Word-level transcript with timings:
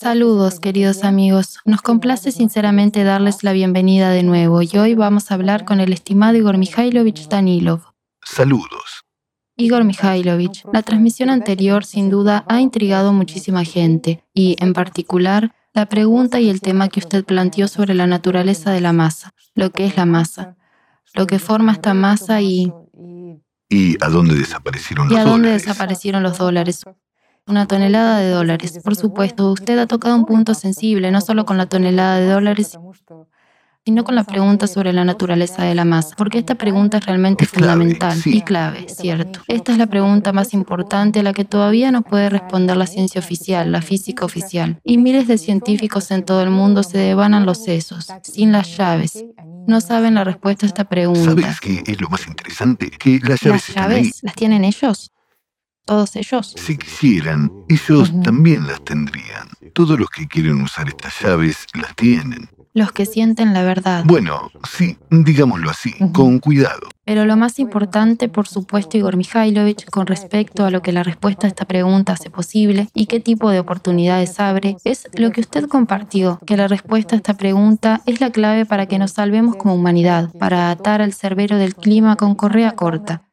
Saludos, 0.00 0.60
queridos 0.60 1.04
amigos. 1.04 1.58
Nos 1.66 1.82
complace 1.82 2.32
sinceramente 2.32 3.04
darles 3.04 3.44
la 3.44 3.52
bienvenida 3.52 4.08
de 4.08 4.22
nuevo 4.22 4.62
y 4.62 4.70
hoy 4.78 4.94
vamos 4.94 5.30
a 5.30 5.34
hablar 5.34 5.66
con 5.66 5.78
el 5.78 5.92
estimado 5.92 6.38
Igor 6.38 6.56
Mikhailovich 6.56 7.28
Danilov. 7.28 7.82
Saludos. 8.24 9.04
Igor 9.58 9.84
Mikhailovich, 9.84 10.64
la 10.72 10.80
transmisión 10.80 11.28
anterior 11.28 11.84
sin 11.84 12.08
duda 12.08 12.46
ha 12.48 12.62
intrigado 12.62 13.12
muchísima 13.12 13.62
gente 13.64 14.24
y, 14.32 14.56
en 14.58 14.72
particular, 14.72 15.54
la 15.74 15.84
pregunta 15.84 16.40
y 16.40 16.48
el 16.48 16.62
tema 16.62 16.88
que 16.88 17.00
usted 17.00 17.22
planteó 17.22 17.68
sobre 17.68 17.92
la 17.92 18.06
naturaleza 18.06 18.70
de 18.70 18.80
la 18.80 18.94
masa, 18.94 19.34
lo 19.54 19.68
que 19.68 19.84
es 19.84 19.98
la 19.98 20.06
masa, 20.06 20.56
lo 21.12 21.26
que 21.26 21.38
forma 21.38 21.72
esta 21.72 21.92
masa 21.92 22.40
y... 22.40 22.72
¿Y 23.68 24.02
a 24.02 24.08
dónde 24.08 24.34
desaparecieron 24.34 25.08
¿Y 25.08 25.10
los 25.10 25.18
a 25.18 25.24
dónde 25.24 25.48
dólares? 25.48 25.66
desaparecieron 25.66 26.22
los 26.22 26.38
dólares? 26.38 26.86
Una 27.50 27.66
tonelada 27.66 28.20
de 28.20 28.30
dólares. 28.30 28.78
Por 28.84 28.94
supuesto, 28.94 29.50
usted 29.50 29.76
ha 29.80 29.86
tocado 29.88 30.14
un 30.14 30.24
punto 30.24 30.54
sensible, 30.54 31.10
no 31.10 31.20
solo 31.20 31.44
con 31.44 31.58
la 31.58 31.66
tonelada 31.66 32.20
de 32.20 32.28
dólares, 32.28 32.78
sino 33.84 34.04
con 34.04 34.14
la 34.14 34.22
pregunta 34.22 34.68
sobre 34.68 34.92
la 34.92 35.04
naturaleza 35.04 35.64
de 35.64 35.74
la 35.74 35.84
masa, 35.84 36.14
porque 36.16 36.38
esta 36.38 36.54
pregunta 36.54 36.98
es 36.98 37.06
realmente 37.06 37.42
Es 37.44 37.50
clave, 37.50 37.72
fundamental 37.72 38.16
sí. 38.16 38.36
y 38.36 38.42
clave, 38.42 38.86
¿cierto? 38.88 39.40
Esta 39.48 39.72
es 39.72 39.78
la 39.78 39.88
pregunta 39.88 40.32
más 40.32 40.54
importante 40.54 41.18
a 41.20 41.22
la 41.24 41.32
que 41.32 41.44
todavía 41.44 41.90
no 41.90 42.02
puede 42.02 42.28
responder 42.28 42.76
la 42.76 42.86
ciencia 42.86 43.18
oficial, 43.18 43.72
la 43.72 43.82
física 43.82 44.24
oficial. 44.24 44.78
Y 44.84 44.98
miles 44.98 45.26
de 45.26 45.36
científicos 45.36 46.12
en 46.12 46.24
todo 46.24 46.42
el 46.42 46.50
mundo 46.50 46.84
se 46.84 46.98
devanan 46.98 47.46
los 47.46 47.64
sesos, 47.64 48.06
sin 48.22 48.52
las 48.52 48.76
llaves. 48.76 49.24
No 49.66 49.80
saben 49.80 50.14
la 50.14 50.22
respuesta 50.22 50.66
a 50.66 50.68
esta 50.68 50.84
pregunta. 50.84 51.24
¿Sabes 51.24 51.58
qué 51.60 51.82
es 51.84 52.00
lo 52.00 52.08
más 52.10 52.28
interesante? 52.28 52.90
Que 52.90 53.18
las 53.24 53.40
llaves 53.40 53.44
¿Las 53.44 53.68
están 53.70 53.90
ahí. 53.90 53.96
llaves 54.04 54.20
las 54.22 54.34
tienen 54.36 54.64
ellos? 54.64 55.10
¿Todos 55.84 56.16
ellos? 56.16 56.54
Si 56.56 56.76
quisieran, 56.76 57.50
ellos 57.68 58.12
también 58.22 58.66
las 58.66 58.84
tendrían. 58.84 59.48
Todos 59.72 59.98
los 59.98 60.08
que 60.10 60.28
quieren 60.28 60.62
usar 60.62 60.88
estas 60.88 61.14
llaves 61.20 61.66
las 61.74 61.94
tienen. 61.96 62.48
Los 62.72 62.92
que 62.92 63.04
sienten 63.04 63.52
la 63.52 63.64
verdad. 63.64 64.04
Bueno, 64.06 64.52
sí, 64.70 64.96
digámoslo 65.10 65.70
así, 65.70 65.92
con 66.12 66.38
cuidado. 66.38 66.88
Pero 67.04 67.24
lo 67.24 67.36
más 67.36 67.58
importante, 67.58 68.28
por 68.28 68.46
supuesto, 68.46 68.96
Igor 68.96 69.16
Mikhailovich, 69.16 69.86
con 69.86 70.06
respecto 70.06 70.64
a 70.64 70.70
lo 70.70 70.80
que 70.80 70.92
la 70.92 71.02
respuesta 71.02 71.48
a 71.48 71.50
esta 71.50 71.64
pregunta 71.64 72.12
hace 72.12 72.30
posible 72.30 72.88
y 72.94 73.06
qué 73.06 73.18
tipo 73.18 73.50
de 73.50 73.58
oportunidades 73.58 74.38
abre, 74.38 74.76
es 74.84 75.08
lo 75.14 75.32
que 75.32 75.40
usted 75.40 75.66
compartió, 75.66 76.38
que 76.46 76.56
la 76.56 76.68
respuesta 76.68 77.16
a 77.16 77.18
esta 77.18 77.34
pregunta 77.34 78.02
es 78.06 78.20
la 78.20 78.30
clave 78.30 78.64
para 78.64 78.86
que 78.86 79.00
nos 79.00 79.10
salvemos 79.10 79.56
como 79.56 79.74
humanidad, 79.74 80.30
para 80.38 80.70
atar 80.70 81.02
al 81.02 81.12
cerbero 81.12 81.56
del 81.56 81.74
clima 81.74 82.14
con 82.14 82.36
correa 82.36 82.76
corta. 82.76 83.24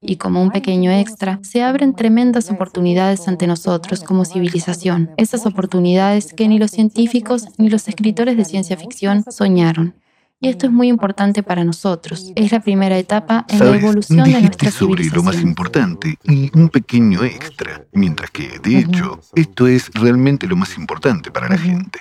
Y 0.00 0.16
como 0.16 0.40
un 0.40 0.50
pequeño 0.50 0.92
extra, 0.92 1.40
se 1.42 1.62
abren 1.62 1.94
tremendas 1.94 2.50
oportunidades 2.50 3.26
ante 3.26 3.48
nosotros 3.48 4.04
como 4.04 4.24
civilización, 4.24 5.10
esas 5.16 5.44
oportunidades 5.44 6.32
que 6.34 6.46
ni 6.46 6.58
los 6.58 6.70
científicos 6.70 7.48
ni 7.58 7.68
los 7.68 7.88
escritores 7.88 8.36
de 8.36 8.44
ciencia 8.44 8.76
ficción 8.76 9.24
soñaron. 9.28 9.94
Y 10.40 10.48
esto 10.48 10.66
es 10.66 10.72
muy 10.72 10.86
importante 10.86 11.42
para 11.42 11.64
nosotros. 11.64 12.32
Es 12.36 12.52
la 12.52 12.60
primera 12.60 12.96
etapa 12.96 13.44
en 13.48 13.58
la 13.58 13.64
¿Sabes? 13.66 13.82
evolución 13.82 14.18
de 14.18 14.24
Dijiste 14.24 14.66
nuestra 14.66 14.70
sobre 14.70 15.04
lo 15.06 15.24
más 15.24 15.40
importante 15.40 16.16
y 16.22 16.56
un 16.56 16.68
pequeño 16.68 17.24
extra, 17.24 17.84
mientras 17.92 18.30
que, 18.30 18.60
de 18.62 18.78
hecho, 18.78 19.20
esto 19.34 19.66
es 19.66 19.90
realmente 19.94 20.46
lo 20.46 20.54
más 20.54 20.78
importante 20.78 21.32
para 21.32 21.48
la 21.48 21.58
gente. 21.58 21.98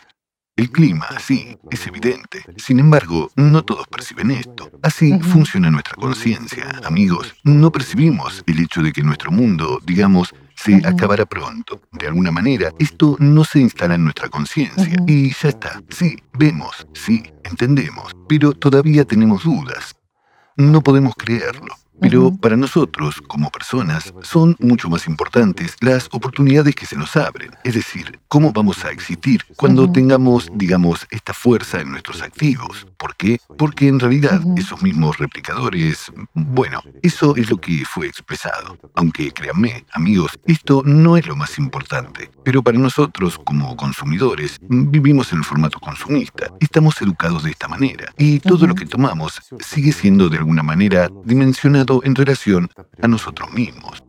El 0.58 0.72
clima, 0.72 1.08
sí, 1.20 1.56
es 1.70 1.86
evidente. 1.86 2.44
Sin 2.58 2.80
embargo, 2.80 3.30
no 3.36 3.64
todos 3.64 3.86
perciben 3.88 4.32
esto. 4.32 4.72
Así 4.82 5.20
funciona 5.20 5.70
nuestra 5.70 5.94
conciencia, 5.94 6.82
amigos. 6.84 7.36
No 7.44 7.72
percibimos 7.72 8.44
el 8.48 8.62
hecho 8.62 8.82
de 8.82 8.92
que 8.92 9.04
nuestro 9.04 9.32
mundo, 9.32 9.80
digamos, 9.86 10.34
se 10.56 10.82
acabará 10.84 11.28
pronto. 11.28 11.84
De 11.92 12.08
alguna 12.08 12.32
manera, 12.32 12.74
esto 12.80 13.18
no 13.20 13.44
se 13.44 13.60
instala 13.60 13.94
en 13.94 14.06
nuestra 14.06 14.30
conciencia 14.30 14.98
y 15.06 15.32
ya 15.32 15.50
está. 15.50 15.84
Sí, 15.90 16.18
vemos, 16.34 16.88
sí, 16.92 17.24
entendemos, 17.44 18.16
pero 18.28 18.52
todavía 18.54 19.06
tenemos 19.06 19.44
dudas. 19.44 19.96
No 20.56 20.82
podemos 20.82 21.14
creerlo. 21.16 21.76
Pero 22.00 22.32
para 22.36 22.56
nosotros, 22.56 23.22
como 23.28 23.50
personas, 23.50 24.14
son 24.22 24.56
mucho 24.60 24.90
más 24.90 25.08
importantes 25.08 25.76
las 25.82 26.08
oportunidades 26.12 26.76
que 26.76 26.86
se 26.86 26.96
nos 26.96 27.16
abren. 27.16 27.52
Es 27.64 27.74
decir, 27.74 28.20
cómo 28.28 28.52
vamos 28.52 28.84
a 28.86 28.92
existir 28.92 29.44
cuando 29.56 29.92
tengamos, 29.92 30.50
digamos, 30.54 31.08
esta 31.10 31.34
fuerza 31.34 31.82
en 31.82 31.92
nuestros 31.92 32.22
activos. 32.22 32.88
¿Por 32.98 33.16
qué? 33.16 33.40
Porque 33.58 33.88
en 33.88 34.00
realidad 34.00 34.42
esos 34.58 34.82
mismos 34.82 35.18
replicadores, 35.18 36.12
bueno, 36.34 36.82
eso 37.02 37.36
es 37.36 37.50
lo 37.50 37.58
que 37.58 37.84
fue 37.86 38.08
expresado. 38.08 38.78
Aunque 38.96 39.32
créanme, 39.32 39.86
amigos, 39.94 40.40
esto 40.46 40.84
no 40.86 41.18
es 41.18 41.28
lo 41.28 41.36
más 41.36 41.58
importante. 41.58 42.30
Pero 42.44 42.62
para 42.62 42.78
nosotros, 42.78 43.40
como 43.44 43.76
consumidores, 43.76 44.60
vivimos 44.70 45.32
en 45.32 45.40
el 45.40 45.44
formato 45.44 45.80
consumista. 45.80 46.52
Estamos 46.60 47.02
educados 47.02 47.44
de 47.44 47.52
esta 47.52 47.68
manera. 47.68 48.14
Y 48.18 48.40
todo 48.40 48.68
lo 48.68 48.76
que 48.76 48.86
tomamos 48.86 49.42
sigue 49.60 49.92
siendo 49.92 50.30
de 50.30 50.38
alguna 50.38 50.64
manera 50.64 51.10
dimensionado 51.24 51.87
en 52.04 52.16
relación 52.16 52.70
a 53.02 53.08
nosotros 53.08 53.52
mismos. 53.54 54.04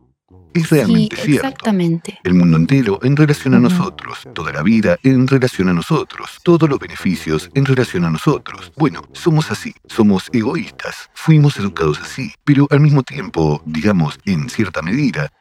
Es 0.53 0.63
Sí, 0.67 0.75
realmente 0.75 1.15
cierto. 1.15 1.47
exactamente. 1.47 2.19
El 2.23 2.33
mundo 2.33 2.57
entero 2.57 2.99
en 3.03 3.15
relación 3.15 3.53
a 3.53 3.59
nosotros, 3.59 4.27
toda 4.33 4.51
la 4.51 4.63
vida 4.63 4.97
en 5.03 5.27
relación 5.27 5.69
a 5.69 5.73
nosotros, 5.73 6.39
todos 6.43 6.67
los 6.67 6.79
beneficios 6.79 7.49
en 7.53 7.65
relación 7.65 8.03
a 8.05 8.09
nosotros. 8.09 8.71
Bueno, 8.75 9.03
somos 9.13 9.51
así, 9.51 9.73
somos 9.87 10.27
egoístas, 10.33 11.09
fuimos 11.13 11.57
educados 11.57 11.99
así, 12.01 12.33
pero 12.43 12.67
al 12.71 12.79
mismo 12.79 13.03
tiempo, 13.03 13.61
digamos, 13.65 14.17
en 14.25 14.49
cierta 14.49 14.81
medida, 14.81 15.31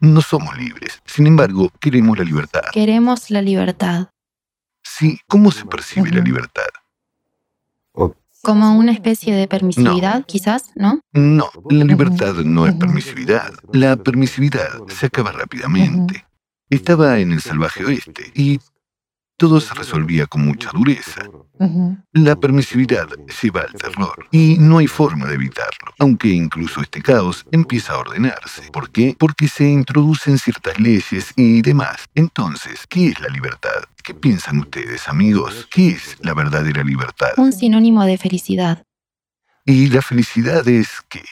no 0.00 0.20
somos 0.20 0.56
libres. 0.56 1.02
Sin 1.04 1.26
embargo, 1.26 1.70
queremos 1.80 2.16
la 2.16 2.24
libertad. 2.24 2.62
Queremos 2.72 3.30
la 3.30 3.42
libertad, 3.42 4.08
Sí, 4.88 5.18
¿cómo 5.26 5.50
se 5.50 5.64
percibe 5.66 6.10
la 6.10 6.20
libertad? 6.20 6.68
Como 8.46 8.78
una 8.78 8.92
especie 8.92 9.34
de 9.34 9.48
permisividad, 9.48 10.24
quizás, 10.24 10.70
¿no? 10.76 11.00
No, 11.12 11.50
la 11.68 11.84
libertad 11.84 12.32
no 12.44 12.64
es 12.68 12.74
permisividad. 12.76 13.52
La 13.72 13.96
permisividad 13.96 14.86
se 14.86 15.06
acaba 15.06 15.32
rápidamente. 15.32 16.24
Estaba 16.70 17.18
en 17.18 17.32
el 17.32 17.40
salvaje 17.40 17.84
oeste 17.84 18.30
y 18.36 18.60
todo 19.36 19.60
se 19.60 19.74
resolvía 19.74 20.26
con 20.26 20.44
mucha 20.44 20.70
dureza. 20.72 21.22
La 22.12 22.36
permisividad 22.36 23.08
lleva 23.42 23.62
al 23.62 23.72
terror 23.74 24.26
y 24.30 24.56
no 24.58 24.78
hay 24.78 24.86
forma 24.86 25.26
de 25.26 25.34
evitarlo, 25.34 25.92
aunque 25.98 26.28
incluso 26.28 26.80
este 26.80 27.02
caos 27.02 27.44
empieza 27.52 27.94
a 27.94 27.98
ordenarse. 27.98 28.70
¿Por 28.72 28.90
qué? 28.90 29.14
Porque 29.18 29.48
se 29.48 29.68
introducen 29.68 30.38
ciertas 30.38 30.78
leyes 30.80 31.32
y 31.36 31.62
demás. 31.62 32.06
Entonces, 32.14 32.86
¿qué 32.88 33.08
es 33.08 33.20
la 33.20 33.28
libertad? 33.28 33.84
¿Qué 34.02 34.14
piensan 34.14 34.58
ustedes, 34.58 35.08
amigos? 35.08 35.66
¿Qué 35.70 35.88
es 35.88 36.16
la 36.20 36.34
verdadera 36.34 36.82
libertad? 36.82 37.30
Un 37.36 37.52
sinónimo 37.52 38.04
de 38.04 38.18
felicidad. 38.18 38.84
Y 39.64 39.88
la 39.88 40.00
felicidad 40.00 40.66
es 40.68 41.02
que, 41.08 41.24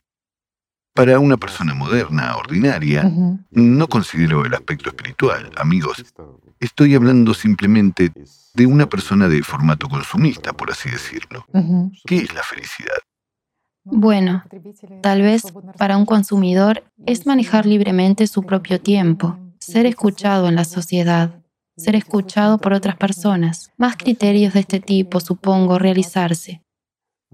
para 0.93 1.19
una 1.19 1.37
persona 1.37 1.75
moderna, 1.75 2.37
ordinaria, 2.37 3.11
no 3.51 3.87
considero 3.89 4.45
el 4.45 4.55
aspecto 4.55 4.91
espiritual, 4.91 5.51
amigos. 5.57 6.05
Estoy 6.65 6.95
hablando 6.95 7.35
simplemente 7.35 8.11
de 8.55 8.67
una 8.67 8.89
persona 8.89 9.29
de 9.29 9.43
formato 9.43 9.87
consumista, 9.87 10.55
por 10.55 10.71
así 10.71 10.89
decirlo. 10.89 11.45
¿Qué 12.07 12.17
es 12.17 12.33
la 12.33 12.43
felicidad? 12.43 12.97
Bueno, 13.85 14.43
tal 15.03 15.21
vez 15.21 15.43
para 15.77 15.99
un 15.99 16.07
consumidor 16.07 16.83
es 17.05 17.27
manejar 17.27 17.67
libremente 17.67 18.27
su 18.27 18.45
propio 18.45 18.81
tiempo, 18.81 19.39
ser 19.59 19.85
escuchado 19.85 20.49
en 20.49 20.55
la 20.55 20.65
sociedad, 20.65 21.39
ser 21.77 21.97
escuchado 21.97 22.57
por 22.57 22.73
otras 22.73 22.97
personas, 22.97 23.71
más 23.77 23.99
criterios 23.99 24.55
de 24.55 24.61
este 24.61 24.81
tipo, 24.81 25.21
supongo, 25.21 25.79
realizarse. 25.79 26.64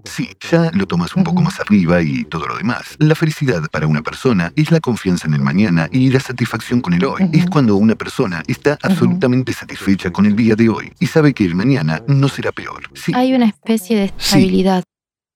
Sí, 0.05 0.29
ya 0.49 0.71
lo 0.73 0.85
tomas 0.87 1.15
un 1.15 1.23
poco 1.23 1.41
más 1.41 1.59
arriba 1.59 2.01
y 2.01 2.23
todo 2.25 2.47
lo 2.47 2.57
demás. 2.57 2.95
La 2.99 3.15
felicidad 3.15 3.61
para 3.71 3.87
una 3.87 4.01
persona 4.01 4.51
es 4.55 4.71
la 4.71 4.79
confianza 4.79 5.27
en 5.27 5.33
el 5.35 5.41
mañana 5.41 5.87
y 5.91 6.09
la 6.09 6.19
satisfacción 6.19 6.81
con 6.81 6.93
el 6.93 7.05
hoy. 7.05 7.29
Es 7.33 7.45
cuando 7.49 7.75
una 7.75 7.95
persona 7.95 8.43
está 8.47 8.77
absolutamente 8.81 9.53
satisfecha 9.53 10.11
con 10.11 10.25
el 10.25 10.35
día 10.35 10.55
de 10.55 10.69
hoy 10.69 10.91
y 10.99 11.07
sabe 11.07 11.33
que 11.33 11.45
el 11.45 11.55
mañana 11.55 12.01
no 12.07 12.27
será 12.27 12.51
peor. 12.51 12.81
Sí, 12.93 13.11
Hay 13.15 13.33
una 13.33 13.45
especie 13.45 13.97
de 13.97 14.05
estabilidad. 14.05 14.83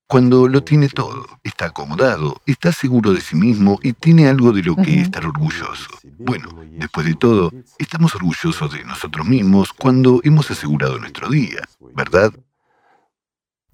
cuando 0.07 0.47
lo 0.47 0.63
tiene 0.63 0.87
todo, 0.89 1.25
está 1.43 1.65
acomodado, 1.67 2.41
está 2.45 2.71
seguro 2.71 3.11
de 3.13 3.21
sí 3.21 3.35
mismo 3.35 3.79
y 3.81 3.93
tiene 3.93 4.27
algo 4.27 4.51
de 4.51 4.61
lo 4.63 4.75
que 4.75 5.01
estar 5.01 5.25
orgulloso. 5.25 5.89
Bueno, 6.19 6.49
después 6.77 7.05
de 7.07 7.15
todo, 7.15 7.51
estamos 7.79 8.13
orgullosos 8.15 8.71
de 8.71 8.83
nosotros 8.83 9.25
mismos 9.27 9.73
cuando 9.73 10.21
hemos 10.23 10.49
asegurado 10.51 10.99
nuestro 10.99 11.29
día, 11.29 11.61
¿verdad? 11.95 12.31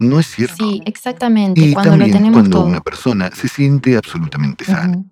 ¿No 0.01 0.19
es 0.19 0.25
cierto? 0.25 0.68
Sí, 0.68 0.81
exactamente, 0.86 1.62
Y 1.62 1.74
cuando 1.74 1.92
lo 1.92 1.98
también 1.98 2.18
tenemos 2.18 2.39
cuando 2.39 2.57
todo. 2.57 2.65
una 2.65 2.81
persona 2.81 3.30
se 3.30 3.48
siente 3.48 3.95
absolutamente 3.95 4.65
sana. 4.65 5.03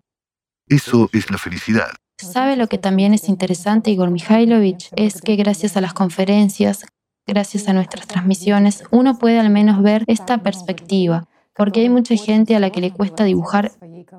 Eso 0.68 1.08
es 1.14 1.30
la 1.30 1.38
felicidad. 1.38 1.92
¿Sabe 2.18 2.56
lo 2.56 2.66
que 2.66 2.80
también 2.80 3.14
es 3.14 3.30
interesante, 3.30 3.92
Igor 3.92 4.10
Mikhailovich? 4.10 4.90
Es 4.96 5.22
que 5.22 5.36
gracias 5.36 5.78
a 5.78 5.82
las 5.82 5.94
conferencias, 5.94 6.88
gracias 7.28 7.68
a 7.68 7.74
nuestras 7.74 8.08
transmisiones, 8.08 8.84
uno 8.90 9.20
puede 9.20 9.40
al 9.40 9.52
menos 9.52 9.84
ver 9.84 10.06
esta 10.08 10.40
perspectiva, 10.40 11.28
porque 11.54 11.82
hay 11.82 11.90
mucha 11.90 12.16
gente 12.16 12.56
a 12.56 12.60
la 12.60 12.72
que 12.72 12.82
le 12.82 12.92
cuesta 12.92 13.24
dibujar 13.26 13.72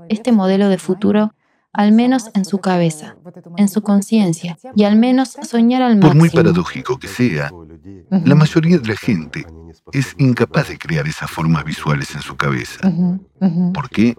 este 0.09 0.31
modelo 0.31 0.69
de 0.69 0.79
futuro 0.79 1.35
al 1.73 1.93
menos 1.93 2.31
en 2.35 2.45
su 2.45 2.59
cabeza, 2.59 3.17
en 3.57 3.69
su 3.69 3.83
conciencia, 3.83 4.59
y 4.75 4.85
al 4.85 4.97
menos 4.97 5.37
soñar 5.43 5.83
al 5.83 5.99
Por 5.99 6.15
máximo. 6.15 6.21
muy 6.21 6.31
paradójico 6.31 6.99
que 6.99 7.09
sea, 7.09 7.51
la 8.11 8.35
mayoría 8.35 8.79
de 8.79 8.89
la 8.89 8.97
gente 8.97 9.47
es 9.93 10.15
incapaz 10.19 10.69
de 10.69 10.79
crear 10.79 11.07
esas 11.07 11.31
formas 11.31 11.65
visuales 11.65 12.15
en 12.15 12.23
su 12.23 12.37
cabeza. 12.37 12.81
¿Por 13.73 13.89
qué? 13.89 14.17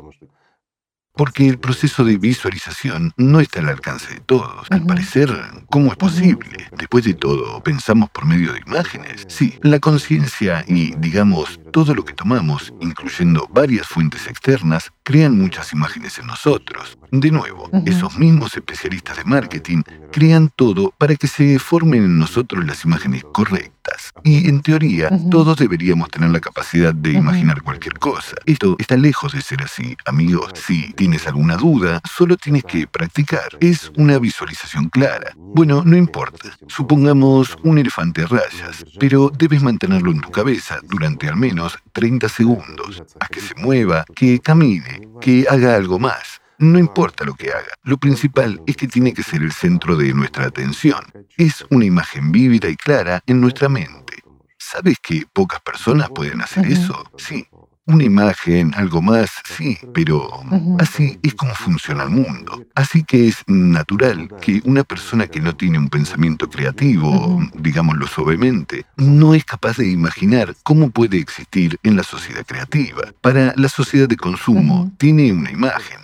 Porque 1.13 1.47
el 1.49 1.59
proceso 1.59 2.05
de 2.05 2.17
visualización 2.17 3.11
no 3.17 3.41
está 3.41 3.59
al 3.59 3.67
alcance 3.67 4.13
de 4.13 4.21
todos. 4.21 4.65
Al 4.69 4.85
parecer, 4.85 5.29
¿cómo 5.69 5.91
es 5.91 5.97
posible? 5.97 6.69
Después 6.77 7.03
de 7.03 7.13
todo, 7.13 7.61
pensamos 7.61 8.09
por 8.11 8.25
medio 8.25 8.53
de 8.53 8.61
imágenes. 8.65 9.25
Sí, 9.27 9.59
la 9.61 9.79
conciencia 9.79 10.63
y, 10.67 10.95
digamos, 10.95 11.59
todo 11.71 11.95
lo 11.95 12.03
que 12.03 12.13
tomamos, 12.13 12.73
incluyendo 12.81 13.47
varias 13.51 13.87
fuentes 13.87 14.27
externas, 14.27 14.91
crean 15.03 15.37
muchas 15.37 15.73
imágenes 15.73 16.19
en 16.19 16.27
nosotros. 16.27 16.97
De 17.11 17.31
nuevo, 17.31 17.69
esos 17.85 18.17
mismos 18.17 18.55
especialistas 18.55 19.17
de 19.17 19.23
marketing 19.23 19.83
crean 20.11 20.51
todo 20.55 20.93
para 20.97 21.15
que 21.15 21.27
se 21.27 21.59
formen 21.59 22.03
en 22.03 22.19
nosotros 22.19 22.65
las 22.65 22.85
imágenes 22.85 23.23
correctas. 23.31 24.11
Y 24.23 24.47
en 24.47 24.61
teoría, 24.61 25.09
todos 25.29 25.57
deberíamos 25.57 26.09
tener 26.09 26.29
la 26.29 26.39
capacidad 26.39 26.93
de 26.93 27.13
imaginar 27.13 27.61
cualquier 27.61 27.97
cosa. 27.97 28.35
Esto 28.45 28.75
está 28.77 28.95
lejos 28.95 29.33
de 29.33 29.41
ser 29.41 29.63
así, 29.63 29.95
amigos. 30.05 30.51
Si 30.55 30.93
tienes 30.93 31.25
alguna 31.27 31.55
duda, 31.55 32.01
solo 32.09 32.37
tienes 32.37 32.63
que 32.63 32.87
practicar. 32.87 33.57
Es 33.59 33.91
una 33.97 34.19
visualización 34.19 34.89
clara. 34.89 35.31
Bueno, 35.35 35.83
no 35.85 35.97
importa. 35.97 36.49
Supongamos 36.67 37.57
un 37.63 37.77
elefante 37.77 38.23
a 38.23 38.27
rayas, 38.27 38.85
pero 38.99 39.31
debes 39.35 39.61
mantenerlo 39.61 40.11
en 40.11 40.21
tu 40.21 40.29
cabeza 40.29 40.79
durante 40.83 41.27
al 41.27 41.37
menos 41.37 41.60
30 41.93 42.29
segundos. 42.29 43.03
Haz 43.19 43.29
que 43.29 43.41
se 43.41 43.55
mueva, 43.55 44.05
que 44.15 44.39
camine, 44.39 45.01
que 45.19 45.45
haga 45.49 45.75
algo 45.75 45.99
más. 45.99 46.41
No 46.57 46.77
importa 46.77 47.25
lo 47.25 47.33
que 47.33 47.49
haga. 47.49 47.73
Lo 47.83 47.97
principal 47.97 48.61
es 48.67 48.77
que 48.77 48.87
tiene 48.87 49.13
que 49.13 49.23
ser 49.23 49.41
el 49.41 49.51
centro 49.51 49.95
de 49.95 50.13
nuestra 50.13 50.45
atención. 50.45 51.03
Es 51.35 51.65
una 51.71 51.85
imagen 51.85 52.31
vívida 52.31 52.69
y 52.69 52.75
clara 52.75 53.23
en 53.25 53.41
nuestra 53.41 53.67
mente. 53.67 54.17
¿Sabes 54.57 54.99
que 55.01 55.25
pocas 55.33 55.59
personas 55.61 56.09
pueden 56.11 56.41
hacer 56.41 56.65
eso? 56.67 57.03
Sí. 57.17 57.47
Una 57.87 58.03
imagen, 58.03 58.73
algo 58.75 59.01
más, 59.01 59.31
sí, 59.43 59.77
pero 59.91 60.29
así 60.77 61.19
es 61.23 61.33
como 61.33 61.53
funciona 61.55 62.03
el 62.03 62.11
mundo. 62.11 62.63
Así 62.75 63.03
que 63.03 63.27
es 63.27 63.43
natural 63.47 64.29
que 64.39 64.61
una 64.65 64.83
persona 64.83 65.25
que 65.25 65.41
no 65.41 65.55
tiene 65.55 65.79
un 65.79 65.89
pensamiento 65.89 66.47
creativo, 66.47 67.41
digámoslo 67.55 68.05
suavemente, 68.05 68.85
no 68.97 69.33
es 69.33 69.43
capaz 69.45 69.77
de 69.77 69.89
imaginar 69.89 70.55
cómo 70.61 70.91
puede 70.91 71.17
existir 71.17 71.79
en 71.81 71.95
la 71.95 72.03
sociedad 72.03 72.45
creativa. 72.45 73.01
Para 73.19 73.53
la 73.57 73.67
sociedad 73.67 74.07
de 74.07 74.17
consumo, 74.17 74.91
tiene 74.97 75.33
una 75.33 75.49
imagen, 75.49 75.97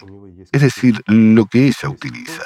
es 0.51 0.61
decir, 0.61 1.01
lo 1.07 1.45
que 1.45 1.67
ella 1.67 1.89
utiliza. 1.89 2.43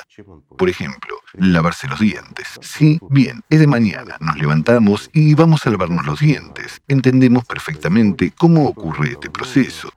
Por 0.57 0.69
ejemplo, 0.69 1.15
lavarse 1.33 1.87
los 1.87 1.99
dientes. 1.99 2.47
Sí, 2.61 2.99
bien, 3.09 3.41
es 3.49 3.59
de 3.59 3.67
mañana, 3.67 4.17
nos 4.19 4.37
levantamos 4.37 5.09
y 5.13 5.33
vamos 5.33 5.65
a 5.65 5.69
lavarnos 5.69 6.05
los 6.05 6.19
dientes. 6.19 6.81
Entendemos 6.87 7.45
perfectamente 7.45 8.33
cómo 8.37 8.65
ocurre 8.65 9.11
este 9.11 9.29
proceso, 9.29 9.91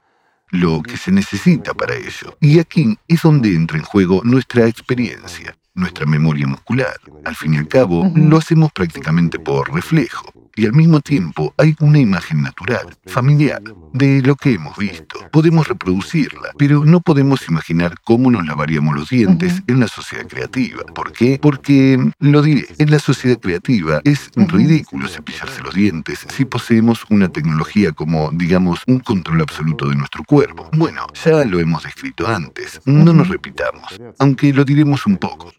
lo 0.50 0.82
que 0.82 0.96
se 0.96 1.12
necesita 1.12 1.74
para 1.74 1.94
ello. 1.94 2.36
Y 2.40 2.58
aquí 2.58 2.98
es 3.08 3.22
donde 3.22 3.54
entra 3.54 3.78
en 3.78 3.84
juego 3.84 4.20
nuestra 4.24 4.66
experiencia, 4.66 5.56
nuestra 5.74 6.06
memoria 6.06 6.46
muscular. 6.46 6.98
Al 7.24 7.36
fin 7.36 7.54
y 7.54 7.58
al 7.58 7.68
cabo, 7.68 8.10
lo 8.14 8.38
hacemos 8.38 8.72
prácticamente 8.72 9.38
por 9.38 9.72
reflejo. 9.72 10.32
Y 10.56 10.66
al 10.66 10.72
mismo 10.72 11.00
tiempo 11.00 11.52
hay 11.58 11.74
una 11.80 11.98
imagen 11.98 12.42
natural, 12.42 12.96
familiar, 13.06 13.60
de 13.92 14.22
lo 14.22 14.36
que 14.36 14.54
hemos 14.54 14.76
visto. 14.76 15.18
Podemos 15.32 15.66
reproducirla, 15.66 16.50
pero 16.56 16.84
no 16.84 17.00
podemos 17.00 17.48
imaginar 17.48 17.96
cómo 18.04 18.30
nos 18.30 18.46
lavaríamos 18.46 18.94
los 18.94 19.08
dientes 19.08 19.62
en 19.66 19.80
la 19.80 19.88
sociedad 19.88 20.28
creativa. 20.28 20.84
¿Por 20.94 21.12
qué? 21.12 21.40
Porque, 21.42 21.98
lo 22.20 22.42
diré, 22.42 22.66
en 22.78 22.90
la 22.92 23.00
sociedad 23.00 23.40
creativa 23.40 24.00
es 24.04 24.30
ridículo 24.36 25.08
cepillarse 25.08 25.60
los 25.60 25.74
dientes 25.74 26.24
si 26.32 26.44
poseemos 26.44 27.04
una 27.10 27.28
tecnología 27.28 27.90
como, 27.90 28.30
digamos, 28.32 28.82
un 28.86 29.00
control 29.00 29.40
absoluto 29.40 29.88
de 29.88 29.96
nuestro 29.96 30.22
cuerpo. 30.22 30.70
Bueno, 30.76 31.06
ya 31.24 31.44
lo 31.44 31.58
hemos 31.58 31.82
descrito 31.82 32.28
antes, 32.28 32.80
no 32.84 33.12
nos 33.12 33.28
repitamos, 33.28 34.00
aunque 34.20 34.52
lo 34.52 34.64
diremos 34.64 35.04
un 35.06 35.16
poco. 35.16 35.52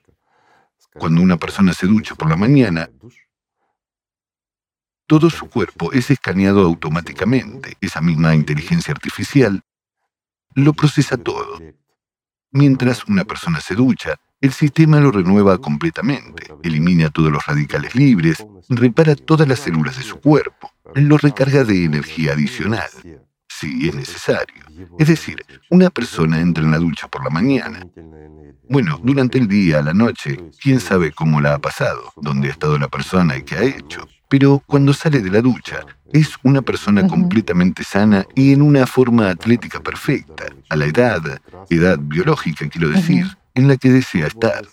Cuando 0.98 1.22
una 1.22 1.38
persona 1.38 1.74
se 1.74 1.88
ducha 1.88 2.16
por 2.16 2.30
la 2.30 2.36
mañana, 2.36 2.90
todo 5.08 5.30
su 5.30 5.50
cuerpo 5.50 5.92
es 5.94 6.10
escaneado 6.10 6.62
automáticamente. 6.62 7.78
Esa 7.82 8.02
misma 8.02 8.36
inteligencia 8.36 8.94
artificial 8.94 9.62
lo 10.56 10.74
procesa 10.74 11.18
todo. 11.18 11.60
Mientras 12.52 13.06
una 13.06 13.26
persona 13.26 13.60
se 13.60 13.76
ducha, 13.76 14.16
el 14.42 14.54
sistema 14.54 15.00
lo 15.00 15.12
renueva 15.12 15.58
completamente, 15.58 16.48
elimina 16.64 17.10
todos 17.10 17.32
los 17.32 17.46
radicales 17.46 17.96
libres, 17.96 18.46
repara 18.70 19.16
todas 19.16 19.48
las 19.48 19.60
células 19.60 19.98
de 19.98 20.04
su 20.04 20.20
cuerpo, 20.20 20.72
lo 20.94 21.18
recarga 21.18 21.64
de 21.64 21.84
energía 21.84 22.34
adicional, 22.34 22.90
si 23.60 23.88
es 23.88 23.96
necesario. 23.96 24.64
Es 25.00 25.08
decir, 25.08 25.44
una 25.70 25.90
persona 25.90 26.40
entra 26.40 26.64
en 26.64 26.72
la 26.72 26.80
ducha 26.80 27.08
por 27.08 27.24
la 27.24 27.30
mañana. 27.30 27.86
Bueno, 28.70 29.00
durante 29.04 29.38
el 29.38 29.48
día, 29.48 29.82
la 29.82 29.94
noche, 29.94 30.40
quién 30.62 30.80
sabe 30.80 31.12
cómo 31.12 31.40
la 31.40 31.56
ha 31.56 31.60
pasado, 31.60 32.14
dónde 32.18 32.48
ha 32.48 32.52
estado 32.52 32.78
la 32.78 32.88
persona 32.88 33.38
y 33.38 33.44
qué 33.44 33.56
ha 33.56 33.64
hecho. 33.64 34.08
Pero 34.28 34.62
cuando 34.66 34.94
sale 34.94 35.22
de 35.22 35.30
la 35.30 35.42
ducha, 35.42 35.86
es 36.12 36.36
una 36.44 36.62
persona 36.62 37.08
completamente 37.08 37.84
sana 37.84 38.26
y 38.36 38.54
en 38.54 38.62
una 38.62 38.88
forma 38.88 39.30
atlética 39.30 39.80
perfecta, 39.80 40.46
a 40.70 40.76
la 40.76 40.86
edad, 40.86 41.22
edad 41.70 42.00
biológica 42.00 42.68
quiero 42.68 42.90
decir, 42.90 43.26
en 43.54 43.68
la 43.68 43.78
que 43.78 43.92
desea 43.92 44.28
estar. 44.28 44.66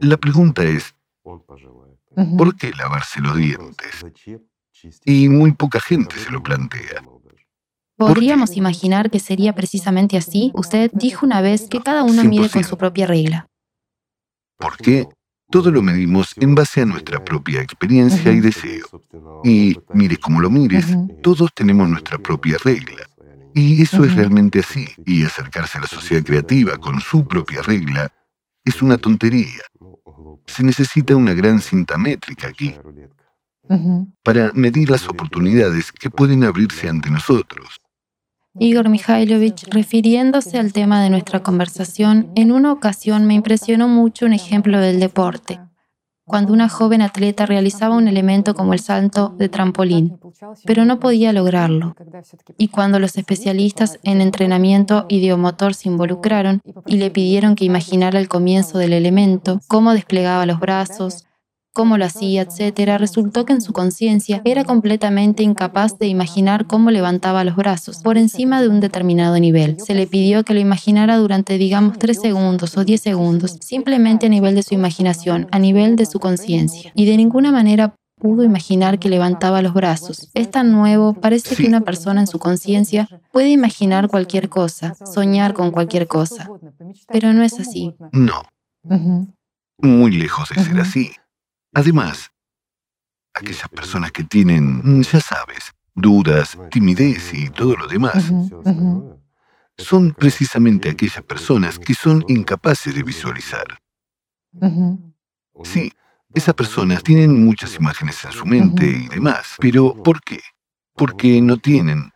La 0.00 0.16
pregunta 0.16 0.62
es. 0.62 0.94
¿por 2.36 2.56
qué 2.56 2.72
lavarse 2.72 3.20
los 3.20 3.36
dientes? 3.36 4.04
Y 5.04 5.28
muy 5.28 5.52
poca 5.52 5.80
gente 5.80 6.16
se 6.16 6.30
lo 6.30 6.42
plantea. 6.42 7.02
¿Podríamos 8.06 8.56
imaginar 8.56 9.10
que 9.10 9.20
sería 9.20 9.54
precisamente 9.54 10.16
así? 10.16 10.50
Usted 10.54 10.90
dijo 10.94 11.26
una 11.26 11.40
vez 11.40 11.68
que 11.68 11.80
cada 11.80 12.02
uno 12.02 12.24
mide 12.24 12.48
con 12.48 12.62
100%. 12.62 12.68
su 12.68 12.76
propia 12.76 13.06
regla. 13.06 13.46
¿Por 14.58 14.76
qué? 14.76 15.08
Todo 15.50 15.70
lo 15.70 15.82
medimos 15.82 16.32
en 16.36 16.54
base 16.54 16.80
a 16.80 16.86
nuestra 16.86 17.22
propia 17.22 17.60
experiencia 17.60 18.32
y 18.32 18.40
deseo. 18.40 18.86
Y 19.44 19.76
mires 19.92 20.18
como 20.18 20.40
lo 20.40 20.48
mires, 20.48 20.86
todos 21.22 21.50
tenemos 21.54 21.88
nuestra 21.88 22.18
propia 22.18 22.56
regla. 22.64 23.02
Y 23.54 23.82
eso 23.82 24.04
es 24.04 24.14
realmente 24.14 24.60
así. 24.60 24.88
Y 25.04 25.24
acercarse 25.24 25.76
a 25.76 25.82
la 25.82 25.86
sociedad 25.86 26.24
creativa 26.24 26.78
con 26.78 27.00
su 27.00 27.26
propia 27.26 27.60
regla 27.60 28.10
es 28.64 28.80
una 28.80 28.96
tontería. 28.96 29.62
Se 30.46 30.62
necesita 30.62 31.16
una 31.16 31.34
gran 31.34 31.60
cinta 31.60 31.98
métrica 31.98 32.48
aquí 32.48 32.74
para 34.22 34.52
medir 34.54 34.90
las 34.90 35.08
oportunidades 35.08 35.92
que 35.92 36.10
pueden 36.10 36.44
abrirse 36.44 36.88
ante 36.88 37.10
nosotros. 37.10 37.81
Igor 38.58 38.90
Mikhailovich, 38.90 39.64
refiriéndose 39.70 40.58
al 40.58 40.74
tema 40.74 41.02
de 41.02 41.08
nuestra 41.08 41.42
conversación, 41.42 42.30
en 42.34 42.52
una 42.52 42.70
ocasión 42.70 43.26
me 43.26 43.32
impresionó 43.32 43.88
mucho 43.88 44.26
un 44.26 44.34
ejemplo 44.34 44.78
del 44.78 45.00
deporte. 45.00 45.58
Cuando 46.24 46.52
una 46.52 46.68
joven 46.68 47.00
atleta 47.00 47.46
realizaba 47.46 47.96
un 47.96 48.08
elemento 48.08 48.54
como 48.54 48.74
el 48.74 48.78
salto 48.80 49.34
de 49.38 49.48
trampolín, 49.48 50.20
pero 50.66 50.84
no 50.84 51.00
podía 51.00 51.32
lograrlo. 51.32 51.96
Y 52.58 52.68
cuando 52.68 52.98
los 52.98 53.16
especialistas 53.16 53.98
en 54.02 54.20
entrenamiento 54.20 55.06
idiomotor 55.08 55.74
se 55.74 55.88
involucraron 55.88 56.60
y 56.86 56.98
le 56.98 57.10
pidieron 57.10 57.54
que 57.54 57.64
imaginara 57.64 58.20
el 58.20 58.28
comienzo 58.28 58.78
del 58.78 58.92
elemento, 58.92 59.60
cómo 59.66 59.94
desplegaba 59.94 60.46
los 60.46 60.60
brazos, 60.60 61.24
cómo 61.72 61.98
lo 61.98 62.04
hacía, 62.04 62.42
etc., 62.42 62.98
resultó 62.98 63.44
que 63.44 63.52
en 63.52 63.62
su 63.62 63.72
conciencia 63.72 64.42
era 64.44 64.64
completamente 64.64 65.42
incapaz 65.42 65.98
de 65.98 66.06
imaginar 66.06 66.66
cómo 66.66 66.90
levantaba 66.90 67.44
los 67.44 67.56
brazos 67.56 67.98
por 67.98 68.18
encima 68.18 68.60
de 68.60 68.68
un 68.68 68.80
determinado 68.80 69.38
nivel. 69.38 69.76
Se 69.78 69.94
le 69.94 70.06
pidió 70.06 70.44
que 70.44 70.54
lo 70.54 70.60
imaginara 70.60 71.16
durante, 71.16 71.58
digamos, 71.58 71.98
3 71.98 72.20
segundos 72.20 72.76
o 72.76 72.84
10 72.84 73.00
segundos, 73.00 73.56
simplemente 73.60 74.26
a 74.26 74.28
nivel 74.28 74.54
de 74.54 74.62
su 74.62 74.74
imaginación, 74.74 75.48
a 75.50 75.58
nivel 75.58 75.96
de 75.96 76.06
su 76.06 76.20
conciencia. 76.20 76.92
Y 76.94 77.06
de 77.06 77.16
ninguna 77.16 77.52
manera 77.52 77.94
pudo 78.22 78.44
imaginar 78.44 79.00
que 79.00 79.08
levantaba 79.08 79.62
los 79.62 79.74
brazos. 79.74 80.30
Es 80.34 80.50
tan 80.50 80.70
nuevo, 80.70 81.14
parece 81.14 81.56
que 81.56 81.66
una 81.66 81.80
persona 81.80 82.20
en 82.20 82.28
su 82.28 82.38
conciencia 82.38 83.08
puede 83.32 83.48
imaginar 83.48 84.08
cualquier 84.08 84.48
cosa, 84.48 84.94
soñar 85.12 85.54
con 85.54 85.72
cualquier 85.72 86.06
cosa. 86.06 86.48
Pero 87.08 87.32
no 87.32 87.42
es 87.42 87.58
así. 87.58 87.94
No, 88.12 88.42
muy 89.78 90.12
lejos 90.12 90.50
de 90.50 90.62
ser 90.62 90.80
así. 90.80 91.10
Además, 91.74 92.30
aquellas 93.34 93.68
personas 93.68 94.12
que 94.12 94.24
tienen, 94.24 94.80
mm, 94.84 95.02
ya 95.02 95.20
sabes, 95.20 95.72
dudas, 95.94 96.58
timidez 96.70 97.32
y 97.34 97.48
todo 97.50 97.76
lo 97.76 97.86
demás, 97.86 98.32
son 99.78 100.12
precisamente 100.12 100.90
aquellas 100.90 101.22
personas 101.22 101.78
que 101.78 101.94
son 101.94 102.24
incapaces 102.28 102.94
de 102.94 103.02
visualizar. 103.02 103.78
Sí, 105.64 105.92
esas 106.34 106.54
personas 106.54 107.02
tienen 107.02 107.44
muchas 107.44 107.74
imágenes 107.76 108.24
en 108.24 108.32
su 108.32 108.44
mente 108.46 108.86
y 108.86 109.08
demás, 109.08 109.56
pero 109.58 109.94
¿por 109.94 110.20
qué? 110.22 110.40
Porque 110.94 111.40
no 111.40 111.56
tienen, 111.56 112.10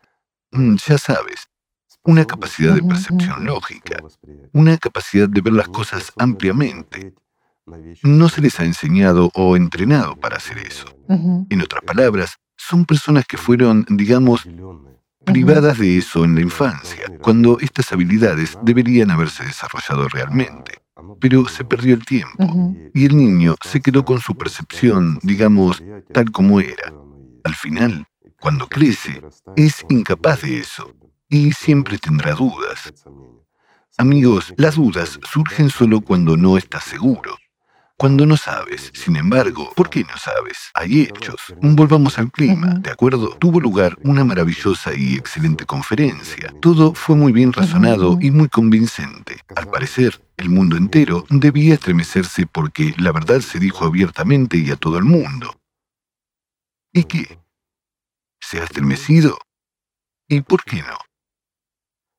mm, 0.51 0.75
ya 0.75 0.97
sabes, 0.97 1.47
una 2.03 2.25
capacidad 2.25 2.73
de 2.73 2.83
percepción 2.83 3.45
lógica, 3.45 3.97
una 4.53 4.77
capacidad 4.77 5.27
de 5.27 5.41
ver 5.41 5.53
las 5.53 5.67
cosas 5.67 6.11
ampliamente. 6.17 7.13
No 8.03 8.29
se 8.29 8.41
les 8.41 8.59
ha 8.59 8.65
enseñado 8.65 9.31
o 9.33 9.55
entrenado 9.55 10.15
para 10.15 10.37
hacer 10.37 10.57
eso. 10.59 10.85
En 11.07 11.61
otras 11.61 11.83
palabras, 11.83 12.37
son 12.55 12.85
personas 12.85 13.25
que 13.25 13.37
fueron, 13.37 13.85
digamos, 13.89 14.47
privadas 15.25 15.77
de 15.77 15.97
eso 15.97 16.23
en 16.23 16.35
la 16.35 16.41
infancia, 16.41 17.05
cuando 17.21 17.59
estas 17.59 17.91
habilidades 17.91 18.57
deberían 18.63 19.11
haberse 19.11 19.43
desarrollado 19.43 20.07
realmente. 20.07 20.79
Pero 21.19 21.47
se 21.47 21.63
perdió 21.63 21.93
el 21.93 22.05
tiempo 22.05 22.73
y 22.93 23.05
el 23.05 23.15
niño 23.15 23.55
se 23.61 23.81
quedó 23.81 24.03
con 24.03 24.19
su 24.19 24.35
percepción, 24.35 25.19
digamos, 25.21 25.83
tal 26.13 26.31
como 26.31 26.59
era. 26.59 26.93
Al 27.43 27.55
final, 27.55 28.05
cuando 28.39 28.67
crece, 28.67 29.21
es 29.55 29.85
incapaz 29.89 30.41
de 30.41 30.59
eso 30.59 30.93
y 31.29 31.51
siempre 31.51 31.97
tendrá 31.97 32.33
dudas. 32.33 32.93
Amigos, 33.97 34.53
las 34.57 34.75
dudas 34.75 35.19
surgen 35.31 35.69
solo 35.69 36.01
cuando 36.01 36.37
no 36.37 36.57
estás 36.57 36.83
seguro. 36.83 37.35
Cuando 37.99 38.27
no 38.27 38.37
sabes, 38.37 38.91
sin 38.93 39.15
embargo, 39.15 39.73
¿por 39.75 39.89
qué 39.89 40.03
no 40.03 40.15
sabes? 40.17 40.69
Hay 40.75 41.01
hechos. 41.01 41.41
Volvamos 41.59 42.19
al 42.19 42.31
clima, 42.31 42.75
¿de 42.75 42.91
acuerdo? 42.91 43.35
Tuvo 43.39 43.59
lugar 43.59 43.97
una 44.03 44.23
maravillosa 44.23 44.93
y 44.93 45.15
excelente 45.15 45.65
conferencia. 45.65 46.53
Todo 46.61 46.93
fue 46.93 47.15
muy 47.15 47.31
bien 47.31 47.53
razonado 47.53 48.19
y 48.21 48.29
muy 48.29 48.49
convincente. 48.49 49.37
Al 49.55 49.71
parecer, 49.71 50.21
el 50.37 50.49
mundo 50.49 50.77
entero 50.77 51.25
debía 51.31 51.73
estremecerse 51.73 52.45
porque 52.45 52.93
la 52.99 53.11
verdad 53.11 53.39
se 53.39 53.57
dijo 53.57 53.85
abiertamente 53.85 54.57
y 54.57 54.69
a 54.69 54.75
todo 54.75 54.99
el 54.99 55.03
mundo. 55.03 55.59
¿Y 56.93 57.05
qué? 57.05 57.39
¿Se 58.39 58.59
ha 58.59 58.65
estremecido? 58.65 59.39
¿Y 60.27 60.41
por 60.41 60.63
qué 60.63 60.83
no? 60.83 61.06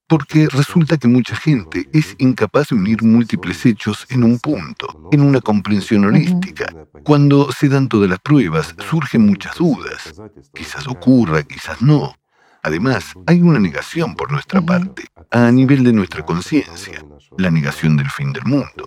Porque 0.09 0.49
resulta 0.49 0.97
que 0.97 1.07
mucha 1.07 1.37
gente 1.37 1.89
es 1.93 2.17
incapaz 2.19 2.69
de 2.71 2.77
unir 2.77 3.03
múltiples 3.03 3.65
hechos 3.67 4.07
en 4.09 4.25
un 4.25 4.39
punto, 4.39 5.09
en 5.13 5.21
una 5.21 5.41
comprensión 5.41 6.07
holística. 6.07 6.67
Cuando 7.05 7.53
se 7.53 7.69
dan 7.69 7.89
todas 7.89 8.09
las 8.09 8.19
pruebas, 8.19 8.75
surgen 8.89 9.27
muchas 9.27 9.57
dudas. 9.57 10.15
Quizás 10.55 10.89
ocurra, 10.89 11.43
quizás 11.43 11.83
no. 11.83 12.15
Además, 12.63 13.15
hay 13.27 13.41
una 13.43 13.61
negación 13.61 14.17
por 14.17 14.33
nuestra 14.33 14.61
parte, 14.63 15.05
a 15.31 15.51
nivel 15.53 15.85
de 15.85 15.93
nuestra 15.93 16.25
conciencia, 16.25 17.05
la 17.37 17.51
negación 17.51 17.97
del 17.97 18.11
fin 18.11 18.33
del 18.33 18.45
mundo. 18.45 18.87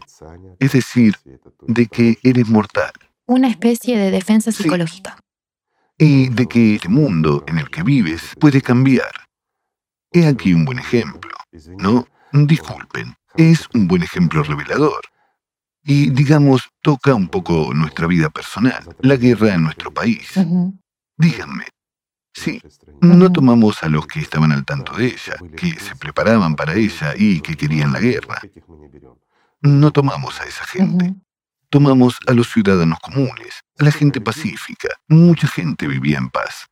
Es 0.59 0.73
decir, 0.73 1.15
de 1.67 1.85
que 1.85 2.17
eres 2.23 2.49
mortal. 2.49 2.91
Una 3.27 3.47
especie 3.47 3.97
de 3.97 4.11
defensa 4.11 4.51
psicológica. 4.51 5.17
Y 5.97 6.29
de 6.29 6.47
que 6.47 6.75
este 6.75 6.89
mundo 6.89 7.43
en 7.47 7.59
el 7.59 7.69
que 7.69 7.83
vives 7.83 8.35
puede 8.39 8.61
cambiar 8.61 9.11
He 10.12 10.27
aquí 10.27 10.53
un 10.53 10.65
buen 10.65 10.80
ejemplo. 10.80 11.32
No, 11.77 12.08
disculpen, 12.34 13.15
es 13.36 13.68
un 13.74 13.88
buen 13.88 14.03
ejemplo 14.03 14.44
revelador. 14.44 15.01
Y, 15.84 16.12
digamos, 16.12 16.70
toca 16.82 17.15
un 17.15 17.27
poco 17.27 17.74
nuestra 17.74 18.08
vida 18.08 18.30
personal, 18.30 18.96
la 19.00 19.15
guerra 19.15 19.56
en 19.56 19.63
nuestro 19.63 19.91
país. 19.91 20.34
Díganme, 21.18 21.65
sí, 22.34 22.62
no 23.01 23.32
tomamos 23.32 23.84
a 23.84 23.89
los 23.89 24.06
que 24.06 24.20
estaban 24.20 24.51
al 24.51 24.65
tanto 24.65 24.96
de 24.98 25.08
ella, 25.08 25.36
que 25.56 25.80
se 25.80 25.96
preparaban 25.96 26.56
para 26.56 26.74
ella 26.74 27.13
y 27.18 27.41
que 27.41 27.56
querían 27.56 27.94
la 27.94 28.00
guerra. 28.00 28.41
No 29.62 29.91
tomamos 29.91 30.39
a 30.41 30.46
esa 30.46 30.65
gente. 30.65 31.15
Tomamos 31.70 32.18
a 32.27 32.34
los 32.34 32.51
ciudadanos 32.51 33.00
comunes, 33.00 33.62
a 33.80 33.86
la 33.86 33.91
gente 33.91 34.20
pacífica. 34.20 34.89
Mucha 35.08 35.48
gente 35.48 35.88
vivía 35.88 36.18
en 36.18 36.30
paz. 36.30 36.68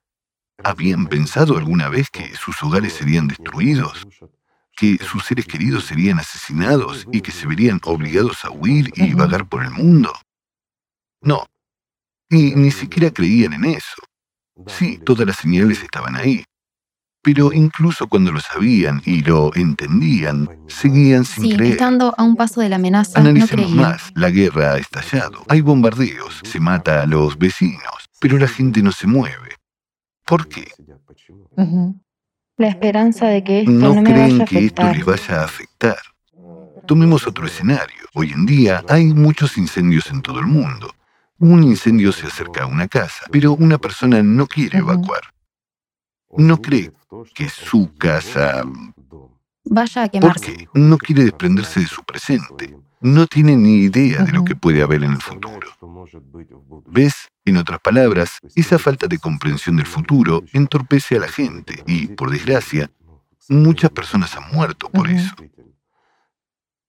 ¿Habían 0.64 1.08
pensado 1.08 1.58
alguna 1.58 1.90
vez 1.90 2.10
que 2.10 2.36
sus 2.36 2.62
hogares 2.64 2.94
serían 2.94 3.28
destruidos? 3.28 4.08
¿Que 4.76 4.98
sus 4.98 5.26
seres 5.26 5.46
queridos 5.46 5.86
serían 5.86 6.20
asesinados 6.20 7.06
y 7.12 7.22
que 7.22 7.32
se 7.32 7.48
verían 7.48 7.80
obligados 7.84 8.46
a 8.46 8.52
huir 8.52 8.92
y 8.96 9.14
vagar 9.14 9.48
por 9.48 9.64
el 9.64 9.72
mundo? 9.72 10.14
No. 11.22 11.46
Y 12.30 12.56
ni 12.56 12.72
siquiera 12.72 13.12
creían 13.12 13.54
en 13.54 13.66
eso. 13.66 14.02
Sí, 14.68 15.00
todas 15.04 15.26
las 15.26 15.38
señales 15.38 15.82
estaban 15.84 16.16
ahí. 16.16 16.44
Pero 17.22 17.52
incluso 17.52 18.08
cuando 18.08 18.32
lo 18.32 18.40
sabían 18.40 19.02
y 19.06 19.22
lo 19.24 19.54
entendían, 19.54 20.50
seguían 20.68 21.26
sin 21.26 21.44
sí, 21.44 21.56
creer. 21.56 21.74
estando 21.74 22.14
a 22.18 22.24
un 22.24 22.38
paso 22.38 22.62
de 22.62 22.70
la 22.70 22.78
amenaza, 22.78 23.20
Analicemos 23.20 23.72
no 23.72 23.82
más. 23.82 24.12
La 24.16 24.30
guerra 24.30 24.74
ha 24.74 24.78
estallado. 24.78 25.44
Hay 25.50 25.60
bombardeos. 25.60 26.40
Se 26.44 26.62
mata 26.62 27.02
a 27.02 27.06
los 27.06 27.38
vecinos. 27.38 28.10
Pero 28.22 28.38
la 28.38 28.48
gente 28.48 28.82
no 28.82 28.92
se 28.92 29.08
mueve. 29.08 29.59
¿Por 30.30 30.48
qué? 30.48 30.72
La 32.58 32.68
esperanza 32.68 33.26
de 33.26 33.44
que 33.44 33.62
esto 33.62 33.72
no, 33.72 33.96
no, 33.96 34.02
me 34.04 34.12
creen 34.12 34.38
vaya 34.38 34.44
a 34.44 34.46
que 34.46 34.66
esto 34.66 34.82
afectar. 34.84 34.96
les 34.96 35.06
vaya 35.06 35.42
a 35.42 35.46
afectar. 35.46 35.98
Tomemos 36.86 37.26
otro 37.26 37.48
escenario. 37.48 38.04
Hoy 38.14 38.32
en 38.32 38.46
día 38.46 38.84
hay 38.88 39.06
muchos 39.06 39.58
incendios 39.58 40.12
en 40.12 40.22
todo 40.22 40.40
el 40.40 40.46
mundo. 40.46 40.94
Un 41.40 41.64
incendio 41.64 42.12
se 42.12 42.28
acerca 42.28 42.64
a 42.64 42.68
una 42.68 42.88
casa, 42.88 43.26
pero 43.32 43.54
una 43.54 43.80
persona 43.80 44.22
no 44.22 44.46
quiere 44.46 44.78
evacuar. 44.78 45.34
No 46.38 46.62
cree 46.62 46.92
que 47.34 47.50
su 47.50 47.96
casa... 47.98 48.64
Vaya 49.66 50.04
a 50.04 50.08
¿Por 50.08 50.20
quemarse. 50.22 50.58
qué? 50.58 50.68
No 50.74 50.98
quiere 50.98 51.24
desprenderse 51.24 51.82
de 51.82 51.88
su 51.88 52.04
presente. 52.04 52.78
No 53.02 53.28
tiene 53.28 53.56
ni 53.56 53.76
idea 53.84 54.24
de 54.24 54.32
lo 54.34 54.44
que 54.44 54.56
puede 54.56 54.82
haber 54.82 55.04
en 55.04 55.12
el 55.14 55.22
futuro. 55.22 55.68
¿Ves? 56.88 57.30
En 57.46 57.58
otras 57.58 57.80
palabras, 57.80 58.40
esa 58.56 58.78
falta 58.78 59.08
de 59.08 59.18
comprensión 59.20 59.78
del 59.78 59.86
futuro 59.86 60.44
entorpece 60.54 61.16
a 61.16 61.20
la 61.20 61.28
gente 61.30 61.82
y, 61.88 62.08
por 62.08 62.30
desgracia, 62.30 62.92
muchas 63.48 63.90
personas 63.92 64.36
han 64.36 64.52
muerto 64.52 64.90
por 64.90 65.10
eso. 65.10 65.34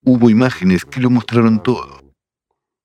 Hubo 0.03 0.31
imágenes 0.31 0.85
que 0.85 1.01
lo 1.01 1.11
mostraron 1.11 1.63
todo. 1.63 2.03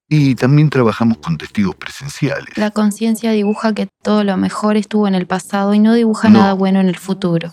Y 0.08 0.36
también 0.36 0.70
trabajamos 0.70 1.18
con 1.18 1.38
testigos 1.38 1.76
presenciales. 1.76 2.58
La 2.58 2.70
conciencia 2.72 3.32
dibuja 3.32 3.74
que 3.74 3.88
todo 4.04 4.24
lo 4.24 4.38
mejor 4.38 4.78
estuvo 4.78 5.08
en 5.08 5.16
el 5.16 5.26
pasado 5.26 5.74
y 5.74 5.80
no 5.80 5.94
dibuja 5.96 6.30
No. 6.30 6.40
nada 6.40 6.54
bueno 6.54 6.80
en 6.80 6.88
el 6.90 6.98
futuro. 6.98 7.52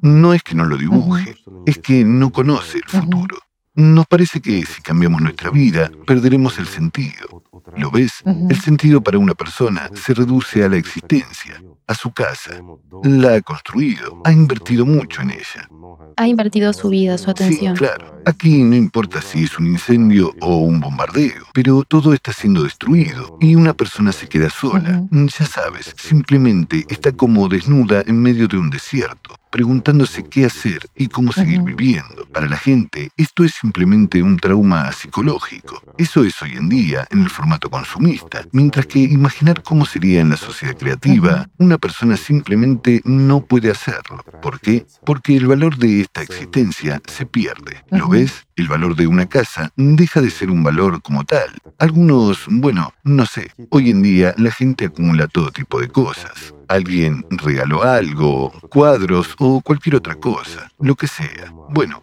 No 0.00 0.32
es 0.34 0.42
que 0.42 0.54
no 0.54 0.64
lo 0.64 0.76
dibuje, 0.78 1.36
es 1.66 1.78
que 1.78 2.04
no 2.04 2.30
conoce 2.30 2.78
el 2.78 2.84
futuro. 2.84 3.36
Nos 3.74 4.06
parece 4.06 4.40
que 4.40 4.64
si 4.64 4.80
cambiamos 4.82 5.20
nuestra 5.20 5.50
vida, 5.50 5.90
perderemos 6.06 6.58
el 6.58 6.66
sentido. 6.66 7.44
¿Lo 7.76 7.90
ves? 7.90 8.22
El 8.24 8.60
sentido 8.60 9.02
para 9.02 9.18
una 9.18 9.34
persona 9.34 9.90
se 9.94 10.14
reduce 10.14 10.64
a 10.64 10.68
la 10.68 10.76
existencia, 10.76 11.62
a 11.88 11.94
su 11.94 12.12
casa. 12.12 12.60
La 13.02 13.34
ha 13.34 13.40
construido, 13.42 14.20
ha 14.24 14.32
invertido 14.32 14.86
mucho 14.86 15.22
en 15.22 15.30
ella. 15.30 15.68
Ha 16.16 16.26
invertido 16.28 16.72
su 16.72 16.88
vida, 16.90 17.16
su 17.18 17.24
Sí, 17.26 17.30
atención. 17.30 17.76
claro. 17.76 18.18
Aquí 18.26 18.62
no 18.62 18.76
importa 18.76 19.22
si 19.22 19.44
es 19.44 19.58
un 19.58 19.68
incendio 19.68 20.34
o 20.40 20.58
un 20.58 20.80
bombardeo, 20.80 21.44
pero 21.54 21.82
todo 21.84 22.12
está 22.12 22.32
siendo 22.32 22.62
destruido 22.62 23.38
y 23.40 23.54
una 23.54 23.72
persona 23.72 24.12
se 24.12 24.28
queda 24.28 24.50
sola. 24.50 25.02
Ya 25.10 25.46
sabes, 25.46 25.94
simplemente 25.96 26.84
está 26.88 27.12
como 27.12 27.48
desnuda 27.48 28.02
en 28.06 28.20
medio 28.20 28.48
de 28.48 28.58
un 28.58 28.68
desierto, 28.68 29.36
preguntándose 29.50 30.24
qué 30.24 30.44
hacer 30.44 30.80
y 30.94 31.06
cómo 31.08 31.32
seguir 31.32 31.62
viviendo. 31.62 32.26
Para 32.32 32.48
la 32.48 32.58
gente, 32.58 33.10
esto 33.16 33.44
es 33.44 33.54
simplemente 33.54 34.22
un 34.22 34.36
trauma 34.36 34.92
psicológico. 34.92 35.80
Eso 35.96 36.22
es 36.24 36.42
hoy 36.42 36.52
en 36.56 36.68
día 36.68 37.06
en 37.10 37.22
el 37.22 37.30
formato 37.30 37.70
consumista, 37.70 38.44
mientras 38.52 38.84
que 38.86 38.98
imaginar 38.98 39.62
cómo 39.62 39.86
sería 39.86 40.20
en 40.20 40.30
la 40.30 40.36
sociedad 40.36 40.76
creativa, 40.76 41.48
una 41.58 41.77
persona 41.78 42.16
simplemente 42.16 43.00
no 43.04 43.44
puede 43.44 43.70
hacerlo. 43.70 44.22
¿Por 44.42 44.60
qué? 44.60 44.86
Porque 45.04 45.36
el 45.36 45.46
valor 45.46 45.76
de 45.76 46.02
esta 46.02 46.22
existencia 46.22 47.00
se 47.06 47.26
pierde. 47.26 47.84
¿Lo 47.90 48.08
ves? 48.08 48.46
El 48.56 48.68
valor 48.68 48.96
de 48.96 49.06
una 49.06 49.26
casa 49.26 49.72
deja 49.76 50.20
de 50.20 50.30
ser 50.30 50.50
un 50.50 50.62
valor 50.62 51.00
como 51.02 51.24
tal. 51.24 51.50
Algunos, 51.78 52.44
bueno, 52.48 52.92
no 53.04 53.24
sé, 53.26 53.52
hoy 53.70 53.90
en 53.90 54.02
día 54.02 54.34
la 54.36 54.50
gente 54.50 54.86
acumula 54.86 55.28
todo 55.28 55.50
tipo 55.50 55.80
de 55.80 55.88
cosas. 55.88 56.54
Alguien 56.68 57.24
regaló 57.30 57.82
algo, 57.82 58.52
cuadros 58.68 59.34
o 59.38 59.60
cualquier 59.60 59.96
otra 59.96 60.16
cosa, 60.16 60.70
lo 60.78 60.96
que 60.96 61.06
sea. 61.06 61.52
Bueno, 61.70 62.02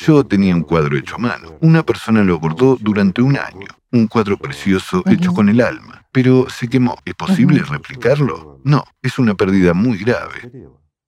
yo 0.00 0.24
tenía 0.24 0.54
un 0.54 0.62
cuadro 0.62 0.96
hecho 0.96 1.16
a 1.16 1.18
mano. 1.18 1.58
Una 1.60 1.82
persona 1.82 2.22
lo 2.22 2.38
bordó 2.38 2.76
durante 2.80 3.20
un 3.20 3.36
año. 3.36 3.66
Un 3.90 4.06
cuadro 4.06 4.36
precioso 4.36 5.02
hecho 5.06 5.32
con 5.32 5.48
el 5.48 5.60
alma. 5.60 6.06
Pero 6.12 6.48
se 6.48 6.68
quemó. 6.68 6.96
¿Es 7.04 7.14
posible 7.14 7.62
replicarlo? 7.62 8.60
No, 8.64 8.84
es 9.02 9.18
una 9.18 9.34
pérdida 9.34 9.74
muy 9.74 9.98
grave. 9.98 10.52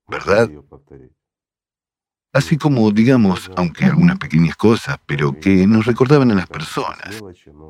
¿Verdad? 0.07 0.49
Así 2.33 2.57
como, 2.57 2.91
digamos, 2.91 3.51
aunque 3.55 3.85
algunas 3.85 4.17
pequeñas 4.17 4.55
cosas, 4.55 4.97
pero 5.05 5.37
que 5.39 5.67
nos 5.67 5.85
recordaban 5.85 6.31
a 6.31 6.35
las 6.35 6.47
personas. 6.47 7.21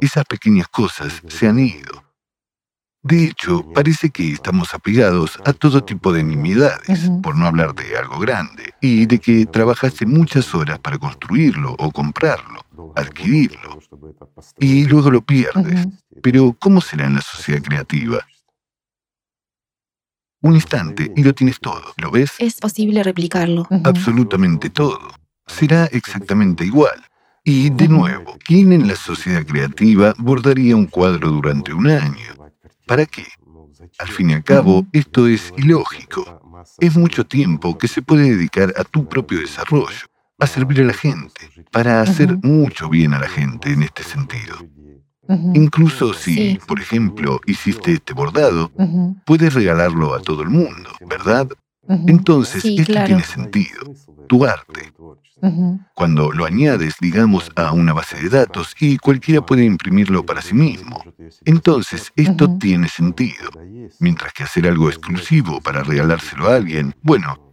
Esas 0.01 0.25
pequeñas 0.25 0.68
cosas 0.68 1.22
se 1.28 1.48
han 1.48 1.60
ido. 1.60 2.11
De 3.03 3.25
hecho, 3.25 3.65
parece 3.74 4.12
que 4.12 4.31
estamos 4.31 4.75
apegados 4.75 5.39
a 5.43 5.53
todo 5.53 5.84
tipo 5.84 6.13
de 6.13 6.24
nimiedades, 6.24 7.10
por 7.24 7.36
no 7.36 7.48
hablar 7.48 7.74
de 7.74 7.98
algo 7.98 8.20
grande, 8.20 8.75
y 8.79 9.08
de 9.08 9.17
que 9.17 9.48
trabajaste 9.48 10.05
muchas 10.05 10.53
horas 10.53 10.77
para 10.77 11.00
construirlo 11.00 11.75
o 11.79 11.91
comprarlo, 11.91 12.63
adquirirlo, 12.96 13.79
y 14.60 14.86
luego 14.86 15.10
lo 15.10 15.22
pierdes. 15.22 15.88
Pero, 16.22 16.55
¿cómo 16.60 16.79
será 16.79 17.08
en 17.08 17.15
la 17.15 17.22
sociedad 17.22 17.63
creativa? 17.63 18.20
Un 20.43 20.55
instante 20.55 21.12
y 21.15 21.24
lo 21.24 21.34
tienes 21.34 21.60
todo, 21.60 21.93
¿lo 21.98 22.12
ves? 22.12 22.34
Es 22.38 22.60
posible 22.60 23.03
replicarlo. 23.03 23.67
Absolutamente 23.84 24.70
todo. 24.70 25.00
Será 25.48 25.86
exactamente 25.86 26.65
igual. 26.65 27.03
Y 27.43 27.72
de 27.72 27.88
nuevo, 27.88 28.38
¿quién 28.46 28.72
en 28.72 28.88
la 28.88 28.96
sociedad 28.96 29.43
creativa 29.43 30.13
bordaría 30.20 30.75
un 30.75 30.86
cuadro 30.86 31.31
durante 31.31 31.74
un 31.74 31.89
año? 31.89 32.41
¿Para 32.92 33.06
qué? 33.06 33.26
Al 34.00 34.10
fin 34.10 34.32
y 34.32 34.34
al 34.34 34.44
cabo, 34.44 34.86
esto 34.92 35.26
es 35.26 35.54
ilógico. 35.56 36.42
Es 36.78 36.98
mucho 36.98 37.26
tiempo 37.26 37.78
que 37.78 37.88
se 37.88 38.02
puede 38.02 38.32
dedicar 38.36 38.74
a 38.76 38.84
tu 38.84 39.08
propio 39.08 39.40
desarrollo, 39.40 40.08
a 40.38 40.46
servir 40.46 40.82
a 40.82 40.84
la 40.84 40.94
gente, 40.94 41.50
para 41.72 42.02
hacer 42.02 42.38
mucho 42.44 42.90
bien 42.90 43.14
a 43.14 43.20
la 43.20 43.30
gente 43.30 43.72
en 43.72 43.84
este 43.84 44.04
sentido. 44.04 44.58
Incluso 45.54 46.14
si, 46.14 46.60
por 46.68 46.82
ejemplo, 46.82 47.40
hiciste 47.46 47.94
este 47.94 48.12
bordado, 48.12 48.70
puedes 49.26 49.54
regalarlo 49.54 50.14
a 50.14 50.22
todo 50.22 50.42
el 50.42 50.50
mundo, 50.50 50.90
¿verdad? 51.08 51.48
Entonces, 51.88 52.64
esto 52.64 53.06
tiene 53.06 53.24
sentido. 53.24 53.82
Tu 54.28 54.46
arte. 54.46 54.94
Cuando 55.96 56.32
lo 56.32 56.46
añades, 56.46 56.96
digamos, 57.02 57.52
a 57.56 57.74
una 57.74 57.94
base 57.94 58.18
de 58.22 58.30
datos 58.30 58.76
y 58.80 58.98
cualquiera 58.98 59.46
puede 59.46 59.66
imprimirlo 59.66 60.26
para 60.26 60.42
sí 60.42 60.54
mismo. 60.54 61.04
Entonces, 61.46 62.12
esto 62.16 62.58
tiene 62.58 62.88
sentido. 62.88 63.50
Mientras 64.00 64.34
que 64.34 64.44
hacer 64.44 64.68
algo 64.68 64.90
exclusivo 64.90 65.60
para 65.62 65.84
regalárselo 65.84 66.48
a 66.48 66.56
alguien, 66.56 66.96
bueno, 67.02 67.50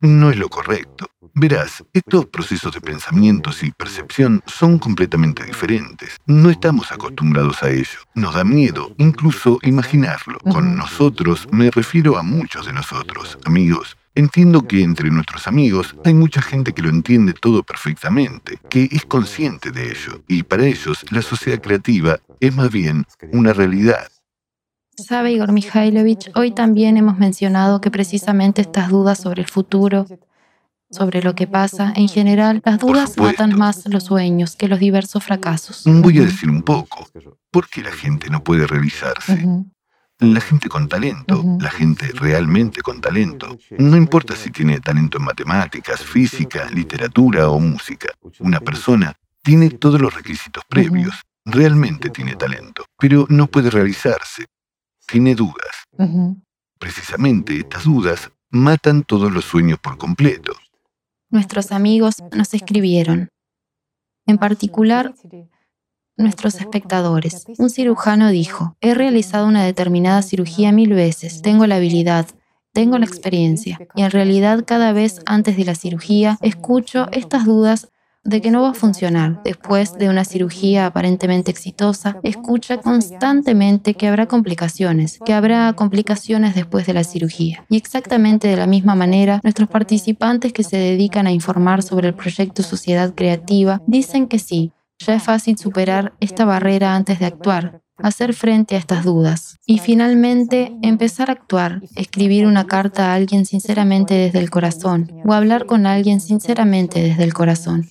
no 0.00 0.30
es 0.30 0.36
lo 0.36 0.48
correcto. 0.48 1.06
Verás, 1.34 1.82
estos 1.92 2.26
procesos 2.26 2.72
de 2.72 2.80
pensamientos 2.80 3.62
y 3.64 3.72
percepción 3.72 4.42
son 4.46 4.78
completamente 4.78 5.44
diferentes. 5.44 6.18
No 6.26 6.50
estamos 6.50 6.92
acostumbrados 6.92 7.62
a 7.62 7.70
ello. 7.70 7.98
Nos 8.14 8.34
da 8.34 8.44
miedo 8.44 8.94
incluso 8.98 9.58
imaginarlo. 9.62 10.38
Con 10.40 10.76
nosotros 10.76 11.48
me 11.50 11.70
refiero 11.70 12.16
a 12.16 12.22
muchos 12.22 12.66
de 12.66 12.72
nosotros, 12.72 13.38
amigos. 13.44 13.96
Entiendo 14.14 14.68
que 14.68 14.82
entre 14.82 15.10
nuestros 15.10 15.48
amigos 15.48 15.96
hay 16.04 16.14
mucha 16.14 16.40
gente 16.40 16.72
que 16.72 16.82
lo 16.82 16.88
entiende 16.88 17.32
todo 17.32 17.64
perfectamente, 17.64 18.60
que 18.70 18.88
es 18.92 19.04
consciente 19.04 19.72
de 19.72 19.90
ello, 19.90 20.22
y 20.28 20.44
para 20.44 20.66
ellos 20.66 21.04
la 21.10 21.20
sociedad 21.20 21.60
creativa 21.60 22.20
es 22.38 22.54
más 22.54 22.70
bien 22.70 23.06
una 23.32 23.52
realidad. 23.52 24.06
Sabe 24.96 25.32
Igor 25.32 25.52
Mikhailovich, 25.52 26.30
hoy 26.34 26.52
también 26.52 26.96
hemos 26.96 27.18
mencionado 27.18 27.80
que 27.80 27.90
precisamente 27.90 28.60
estas 28.62 28.88
dudas 28.88 29.18
sobre 29.18 29.42
el 29.42 29.48
futuro, 29.48 30.06
sobre 30.90 31.22
lo 31.22 31.34
que 31.34 31.46
pasa, 31.46 31.92
en 31.96 32.08
general, 32.08 32.62
las 32.64 32.78
dudas 32.78 33.18
matan 33.18 33.56
más 33.56 33.86
los 33.86 34.04
sueños 34.04 34.54
que 34.54 34.68
los 34.68 34.78
diversos 34.78 35.24
fracasos. 35.24 35.82
Voy 35.84 36.18
a 36.18 36.22
decir 36.22 36.48
un 36.48 36.62
poco. 36.62 37.08
¿Por 37.50 37.68
qué 37.68 37.82
la 37.82 37.90
gente 37.90 38.30
no 38.30 38.44
puede 38.44 38.66
realizarse? 38.66 39.46
La 40.20 40.40
gente 40.40 40.68
con 40.68 40.88
talento, 40.88 41.42
la 41.58 41.70
gente 41.70 42.06
realmente 42.14 42.80
con 42.80 43.00
talento, 43.00 43.58
no 43.78 43.96
importa 43.96 44.36
si 44.36 44.50
tiene 44.50 44.80
talento 44.80 45.18
en 45.18 45.24
matemáticas, 45.24 46.02
física, 46.02 46.70
literatura 46.70 47.50
o 47.50 47.58
música, 47.58 48.12
una 48.38 48.60
persona 48.60 49.12
tiene 49.42 49.70
todos 49.70 50.00
los 50.00 50.14
requisitos 50.14 50.62
previos, 50.68 51.20
realmente 51.44 52.10
tiene 52.10 52.36
talento, 52.36 52.84
pero 52.96 53.26
no 53.28 53.48
puede 53.48 53.70
realizarse 53.70 54.46
tiene 55.14 55.36
dudas. 55.36 55.86
Precisamente 56.80 57.56
estas 57.56 57.84
dudas 57.84 58.32
matan 58.50 59.04
todos 59.04 59.32
los 59.32 59.44
sueños 59.44 59.78
por 59.78 59.96
completo. 59.96 60.52
Nuestros 61.30 61.70
amigos 61.70 62.16
nos 62.32 62.52
escribieron. 62.52 63.28
En 64.26 64.38
particular, 64.38 65.14
nuestros 66.16 66.56
espectadores. 66.56 67.44
Un 67.58 67.70
cirujano 67.70 68.30
dijo, 68.30 68.76
he 68.80 68.92
realizado 68.94 69.46
una 69.46 69.62
determinada 69.62 70.20
cirugía 70.22 70.72
mil 70.72 70.92
veces, 70.94 71.42
tengo 71.42 71.68
la 71.68 71.76
habilidad, 71.76 72.26
tengo 72.72 72.98
la 72.98 73.06
experiencia, 73.06 73.78
y 73.94 74.02
en 74.02 74.10
realidad 74.10 74.64
cada 74.66 74.92
vez 74.92 75.20
antes 75.26 75.56
de 75.56 75.64
la 75.64 75.76
cirugía 75.76 76.38
escucho 76.40 77.06
estas 77.12 77.44
dudas 77.44 77.88
de 78.24 78.40
que 78.40 78.50
no 78.50 78.62
va 78.62 78.70
a 78.70 78.74
funcionar. 78.74 79.42
Después 79.44 79.96
de 79.98 80.08
una 80.08 80.24
cirugía 80.24 80.86
aparentemente 80.86 81.50
exitosa, 81.50 82.18
escucha 82.22 82.78
constantemente 82.78 83.94
que 83.94 84.08
habrá 84.08 84.26
complicaciones, 84.26 85.18
que 85.24 85.34
habrá 85.34 85.72
complicaciones 85.74 86.54
después 86.54 86.86
de 86.86 86.94
la 86.94 87.04
cirugía. 87.04 87.64
Y 87.68 87.76
exactamente 87.76 88.48
de 88.48 88.56
la 88.56 88.66
misma 88.66 88.94
manera, 88.94 89.40
nuestros 89.42 89.68
participantes 89.68 90.52
que 90.52 90.64
se 90.64 90.76
dedican 90.76 91.26
a 91.26 91.32
informar 91.32 91.82
sobre 91.82 92.08
el 92.08 92.14
proyecto 92.14 92.62
Sociedad 92.62 93.14
Creativa 93.14 93.82
dicen 93.86 94.26
que 94.26 94.38
sí, 94.38 94.72
ya 94.98 95.14
es 95.14 95.22
fácil 95.22 95.58
superar 95.58 96.14
esta 96.20 96.44
barrera 96.44 96.94
antes 96.94 97.18
de 97.18 97.26
actuar, 97.26 97.82
hacer 97.98 98.32
frente 98.32 98.74
a 98.74 98.78
estas 98.78 99.04
dudas. 99.04 99.58
Y 99.66 99.78
finalmente, 99.78 100.72
empezar 100.82 101.30
a 101.30 101.34
actuar, 101.34 101.82
escribir 101.94 102.46
una 102.46 102.66
carta 102.66 103.10
a 103.10 103.14
alguien 103.14 103.44
sinceramente 103.44 104.14
desde 104.14 104.38
el 104.38 104.50
corazón 104.50 105.12
o 105.24 105.32
hablar 105.32 105.66
con 105.66 105.86
alguien 105.86 106.20
sinceramente 106.20 107.02
desde 107.02 107.24
el 107.24 107.34
corazón 107.34 107.86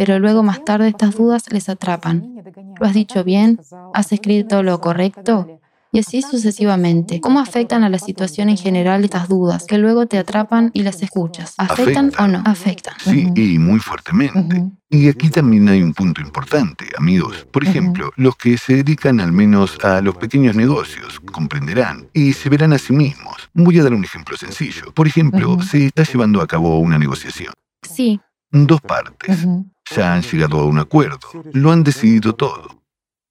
pero 0.00 0.18
luego 0.18 0.42
más 0.42 0.64
tarde 0.64 0.88
estas 0.88 1.14
dudas 1.14 1.52
les 1.52 1.68
atrapan. 1.68 2.42
¿Lo 2.80 2.86
has 2.86 2.94
dicho 2.94 3.22
bien? 3.22 3.60
¿Has 3.92 4.12
escrito 4.12 4.62
lo 4.62 4.80
correcto? 4.80 5.60
Y 5.92 5.98
así 5.98 6.22
sucesivamente. 6.22 7.20
¿Cómo 7.20 7.38
afectan 7.38 7.84
a 7.84 7.90
la 7.90 7.98
situación 7.98 8.48
en 8.48 8.56
general 8.56 9.04
estas 9.04 9.28
dudas 9.28 9.66
que 9.66 9.76
luego 9.76 10.06
te 10.06 10.16
atrapan 10.16 10.70
y 10.72 10.84
las 10.84 11.02
escuchas? 11.02 11.52
¿Afectan, 11.58 12.12
o 12.18 12.28
no? 12.28 12.42
Afectan. 12.46 12.94
Sí, 13.04 13.30
y 13.36 13.58
muy 13.58 13.78
fuertemente. 13.78 14.70
Y 14.88 15.10
aquí 15.10 15.28
también 15.28 15.68
hay 15.68 15.82
un 15.82 15.92
punto 15.92 16.22
importante, 16.22 16.86
amigos. 16.96 17.46
Por 17.52 17.64
ejemplo, 17.64 18.10
los 18.16 18.36
que 18.36 18.56
se 18.56 18.76
dedican 18.76 19.20
al 19.20 19.32
menos 19.32 19.78
a 19.84 20.00
los 20.00 20.16
pequeños 20.16 20.56
negocios 20.56 21.20
comprenderán 21.20 22.08
y 22.14 22.32
se 22.32 22.48
verán 22.48 22.72
a 22.72 22.78
sí 22.78 22.94
mismos. 22.94 23.50
Voy 23.52 23.78
a 23.78 23.82
dar 23.82 23.92
un 23.92 24.04
ejemplo 24.04 24.34
sencillo. 24.38 24.94
Por 24.94 25.06
ejemplo, 25.06 25.60
se 25.60 25.84
está 25.84 26.04
llevando 26.04 26.40
a 26.40 26.46
cabo 26.46 26.78
una 26.78 26.98
negociación. 26.98 27.52
Sí. 27.82 28.18
Dos 28.52 28.80
partes 28.80 29.46
ya 29.94 30.14
han 30.14 30.22
llegado 30.22 30.60
a 30.60 30.64
un 30.64 30.78
acuerdo, 30.78 31.18
lo 31.52 31.72
han 31.72 31.84
decidido 31.84 32.34
todo. 32.34 32.82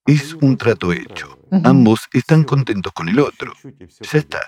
Es 0.06 0.34
un 0.34 0.58
trato 0.58 0.92
hecho. 0.92 1.38
Ambos 1.64 2.08
están 2.14 2.44
contentos 2.44 2.94
con 2.94 3.10
el 3.10 3.20
otro. 3.20 3.54
Ya 3.62 4.18
está. 4.18 4.40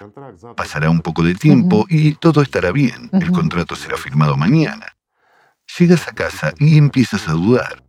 Pasará 0.55 0.89
un 0.89 1.01
poco 1.01 1.23
de 1.23 1.35
tiempo 1.35 1.85
y 1.89 2.13
todo 2.15 2.41
estará 2.41 2.71
bien. 2.71 3.09
El 3.13 3.31
contrato 3.31 3.75
será 3.75 3.97
firmado 3.97 4.37
mañana. 4.37 4.95
Llegas 5.77 6.07
a 6.07 6.13
casa 6.13 6.53
y 6.57 6.77
empiezas 6.77 7.27
a 7.27 7.33
dudar. 7.33 7.83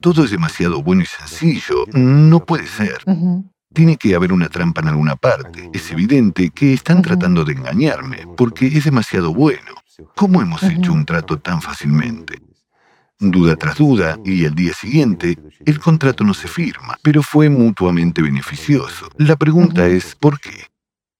Todo 0.00 0.24
es 0.24 0.30
demasiado 0.30 0.82
bueno 0.82 1.02
y 1.02 1.06
sencillo. 1.06 1.84
No 1.92 2.44
puede 2.44 2.66
ser. 2.66 3.02
Tiene 3.72 3.96
que 3.96 4.14
haber 4.14 4.32
una 4.32 4.48
trampa 4.48 4.80
en 4.80 4.88
alguna 4.88 5.16
parte. 5.16 5.70
Es 5.72 5.90
evidente 5.90 6.50
que 6.50 6.72
están 6.74 7.02
tratando 7.02 7.44
de 7.44 7.54
engañarme 7.54 8.26
porque 8.36 8.66
es 8.66 8.84
demasiado 8.84 9.32
bueno. 9.32 9.72
¿Cómo 10.14 10.42
hemos 10.42 10.62
hecho 10.62 10.92
un 10.92 11.04
trato 11.04 11.38
tan 11.38 11.60
fácilmente? 11.62 12.40
duda 13.18 13.56
tras 13.56 13.78
duda, 13.78 14.18
y 14.24 14.44
el 14.44 14.54
día 14.54 14.74
siguiente, 14.74 15.38
el 15.64 15.80
contrato 15.80 16.22
no 16.22 16.34
se 16.34 16.48
firma, 16.48 16.98
pero 17.02 17.22
fue 17.22 17.48
mutuamente 17.48 18.20
beneficioso. 18.20 19.08
La 19.16 19.36
pregunta 19.36 19.86
es, 19.86 20.14
¿por 20.14 20.38
qué? 20.38 20.66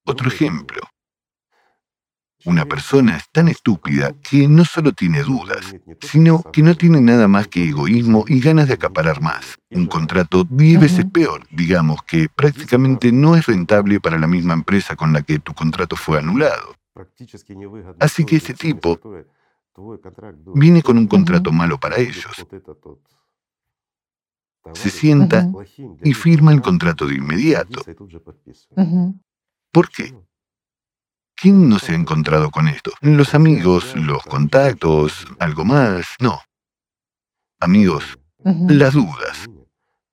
Otro 0.04 0.28
ejemplo. 0.28 0.80
Una 2.44 2.64
persona 2.64 3.16
es 3.16 3.24
tan 3.32 3.48
estúpida 3.48 4.12
que 4.22 4.46
no 4.46 4.64
solo 4.64 4.92
tiene 4.92 5.22
dudas, 5.22 5.74
sino 6.00 6.44
que 6.52 6.62
no 6.62 6.76
tiene 6.76 7.00
nada 7.00 7.26
más 7.26 7.48
que 7.48 7.64
egoísmo 7.64 8.24
y 8.28 8.38
ganas 8.40 8.68
de 8.68 8.74
acaparar 8.74 9.20
más. 9.20 9.56
Un 9.70 9.86
contrato 9.86 10.46
diez 10.48 10.78
veces 10.78 11.06
peor, 11.06 11.44
digamos 11.50 12.02
que 12.04 12.28
prácticamente 12.28 13.10
no 13.10 13.34
es 13.34 13.46
rentable 13.46 13.98
para 13.98 14.18
la 14.18 14.28
misma 14.28 14.54
empresa 14.54 14.94
con 14.94 15.12
la 15.12 15.22
que 15.22 15.40
tu 15.40 15.54
contrato 15.54 15.96
fue 15.96 16.18
anulado. 16.18 16.75
Así 17.98 18.24
que 18.24 18.36
este 18.36 18.54
tipo 18.54 18.98
Viene 20.54 20.82
con 20.82 20.96
un 20.96 21.06
contrato 21.06 21.52
malo 21.52 21.78
para 21.78 21.98
ellos. 21.98 22.46
Se 24.72 24.90
sienta 24.90 25.48
y 26.02 26.14
firma 26.14 26.52
el 26.52 26.62
contrato 26.62 27.06
de 27.06 27.14
inmediato. 27.14 27.82
¿Por 29.70 29.90
qué? 29.90 30.14
¿Quién 31.34 31.68
no 31.68 31.78
se 31.78 31.92
ha 31.92 31.94
encontrado 31.94 32.50
con 32.50 32.66
esto? 32.66 32.92
¿Los 33.02 33.34
amigos, 33.34 33.94
los 33.94 34.22
contactos, 34.22 35.26
algo 35.38 35.64
más? 35.64 36.06
No. 36.18 36.40
Amigos, 37.60 38.18
las 38.42 38.94
dudas. 38.94 39.46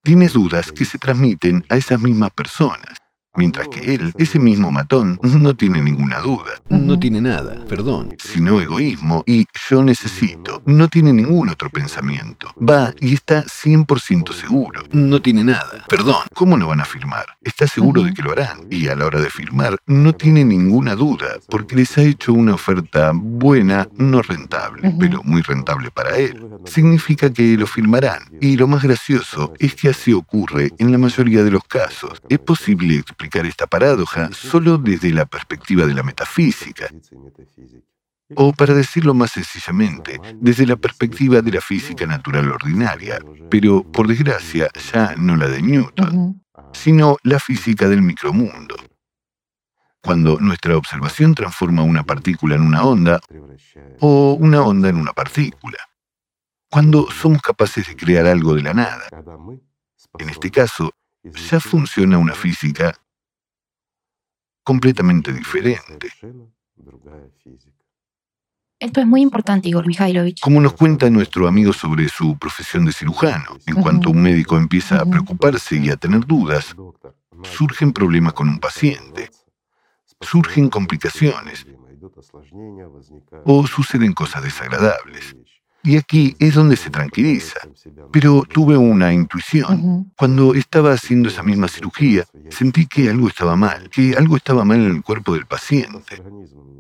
Tienes 0.02 0.34
dudas 0.34 0.72
que 0.74 0.84
se 0.84 0.98
transmiten 0.98 1.66
a 1.70 1.78
esas 1.78 2.00
mismas 2.02 2.32
personas. 2.32 3.03
Mientras 3.36 3.68
que 3.68 3.96
él, 3.96 4.14
ese 4.20 4.38
mismo 4.38 4.70
matón, 4.70 5.20
no 5.24 5.56
tiene 5.56 5.82
ninguna 5.82 6.20
duda. 6.20 6.52
No 6.70 7.00
tiene 7.00 7.20
nada, 7.20 7.66
perdón. 7.68 8.16
Sino 8.20 8.62
egoísmo 8.62 9.24
y 9.26 9.48
yo 9.70 9.84
necesito. 9.84 10.62
No 10.68 10.88
tiene 10.88 11.12
ningún 11.14 11.50
otro 11.50 11.72
pensamiento. 11.72 12.54
Va 12.58 12.94
y 13.00 13.16
está 13.16 13.44
100% 13.44 14.34
seguro. 14.34 14.84
No 14.92 15.20
tiene 15.20 15.44
nada, 15.44 15.84
perdón. 15.90 16.18
¿Cómo 16.36 16.58
no 16.58 16.68
van 16.68 16.82
a 16.82 16.86
firmar? 16.86 17.26
Está 17.42 17.66
seguro 17.66 18.04
de 18.04 18.14
que 18.14 18.22
lo 18.22 18.34
harán. 18.34 18.68
Y 18.70 18.88
a 18.88 18.96
la 18.96 19.08
hora 19.08 19.20
de 19.20 19.32
firmar, 19.32 19.78
no 19.88 20.14
tiene 20.14 20.46
ninguna 20.46 20.94
duda, 20.94 21.40
porque 21.50 21.76
les 21.76 21.98
ha 21.98 22.04
hecho 22.04 22.34
una 22.34 22.54
oferta 22.54 23.14
buena, 23.16 23.88
no 23.98 24.22
rentable, 24.22 24.94
pero 25.00 25.24
muy 25.24 25.42
rentable 25.42 25.90
para 25.90 26.18
él. 26.18 26.40
Significa 26.66 27.34
que 27.34 27.58
lo 27.58 27.66
firmarán. 27.66 28.22
Y 28.40 28.58
lo 28.58 28.68
más 28.68 28.84
gracioso 28.84 29.54
es 29.58 29.74
que 29.74 29.90
así 29.90 30.14
ocurre 30.14 30.70
en 30.78 30.92
la 30.92 31.00
mayoría 31.00 31.44
de 31.44 31.50
los 31.50 31.64
casos. 31.64 32.22
Es 32.30 32.38
posible 32.38 32.96
explicar 32.98 33.23
explicar 33.24 33.46
esta 33.46 33.68
paradoja 33.68 34.30
solo 34.34 34.78
desde 34.78 35.12
la 35.12 35.26
perspectiva 35.26 35.86
de 35.86 35.94
la 35.94 36.04
metafísica, 36.04 36.90
o 38.36 38.52
para 38.52 38.74
decirlo 38.74 39.14
más 39.14 39.32
sencillamente, 39.32 40.20
desde 40.42 40.66
la 40.66 40.76
perspectiva 40.76 41.42
de 41.42 41.52
la 41.52 41.62
física 41.62 42.06
natural 42.06 42.52
ordinaria, 42.52 43.20
pero 43.50 43.84
por 43.84 44.08
desgracia 44.08 44.70
ya 44.92 45.16
no 45.16 45.38
la 45.38 45.48
de 45.48 45.62
Newton, 45.62 46.44
sino 46.74 47.18
la 47.24 47.40
física 47.40 47.88
del 47.88 48.02
micromundo. 48.02 48.76
Cuando 50.02 50.38
nuestra 50.42 50.76
observación 50.76 51.34
transforma 51.34 51.84
una 51.84 52.04
partícula 52.04 52.56
en 52.56 52.64
una 52.64 52.84
onda 52.84 53.22
o 54.02 54.34
una 54.34 54.64
onda 54.64 54.90
en 54.90 54.98
una 54.98 55.14
partícula. 55.14 55.78
Cuando 56.70 57.10
somos 57.10 57.42
capaces 57.42 57.88
de 57.88 57.96
crear 57.96 58.26
algo 58.26 58.54
de 58.54 58.64
la 58.64 58.74
nada. 58.74 59.08
En 60.20 60.30
este 60.30 60.52
caso, 60.52 60.92
ya 61.24 61.62
funciona 61.62 62.18
una 62.18 62.34
física 62.34 62.94
completamente 64.64 65.32
diferente. 65.34 66.10
Esto 68.80 69.00
es 69.00 69.08
muy 69.08 69.22
importante, 69.22 69.70
Igor 69.70 69.88
Mikhailovich. 69.88 70.42
Como 70.42 70.60
nos 70.60 70.74
cuenta 70.74 71.10
nuestro 71.10 71.48
amigo 71.48 71.72
sobre 71.72 72.10
su 72.10 72.38
profesión 72.38 72.86
de 72.86 72.92
cirujano, 72.92 73.58
en 73.66 73.76
cuanto 73.76 74.10
un 74.10 74.22
médico 74.22 74.58
empieza 74.58 75.02
a 75.02 75.06
preocuparse 75.06 75.78
y 75.78 75.90
a 75.90 75.96
tener 75.96 76.26
dudas, 76.26 76.76
surgen 77.44 77.94
problemas 77.94 78.34
con 78.34 78.50
un 78.50 78.60
paciente, 78.60 79.30
surgen 80.20 80.70
complicaciones 80.70 81.66
o 83.46 83.68
suceden 83.68 84.12
cosas 84.14 84.44
desagradables. 84.44 85.36
Y 85.84 85.98
aquí 85.98 86.36
es 86.40 86.56
donde 86.56 86.78
se 86.78 86.90
tranquiliza. 86.90 87.60
Pero 88.12 88.44
tuve 88.44 88.78
una 88.78 89.12
intuición. 89.14 90.14
Cuando 90.18 90.54
estaba 90.54 90.94
haciendo 90.94 91.28
esa 91.28 91.44
misma 91.44 91.68
cirugía, 91.68 92.24
sentí 92.50 92.88
que 92.88 93.10
algo 93.10 93.28
estaba 93.28 93.56
mal, 93.56 93.90
que 93.90 94.16
algo 94.16 94.38
estaba 94.38 94.64
mal 94.64 94.80
en 94.80 94.96
el 94.96 95.04
cuerpo 95.04 95.34
del 95.34 95.46
paciente. 95.46 96.24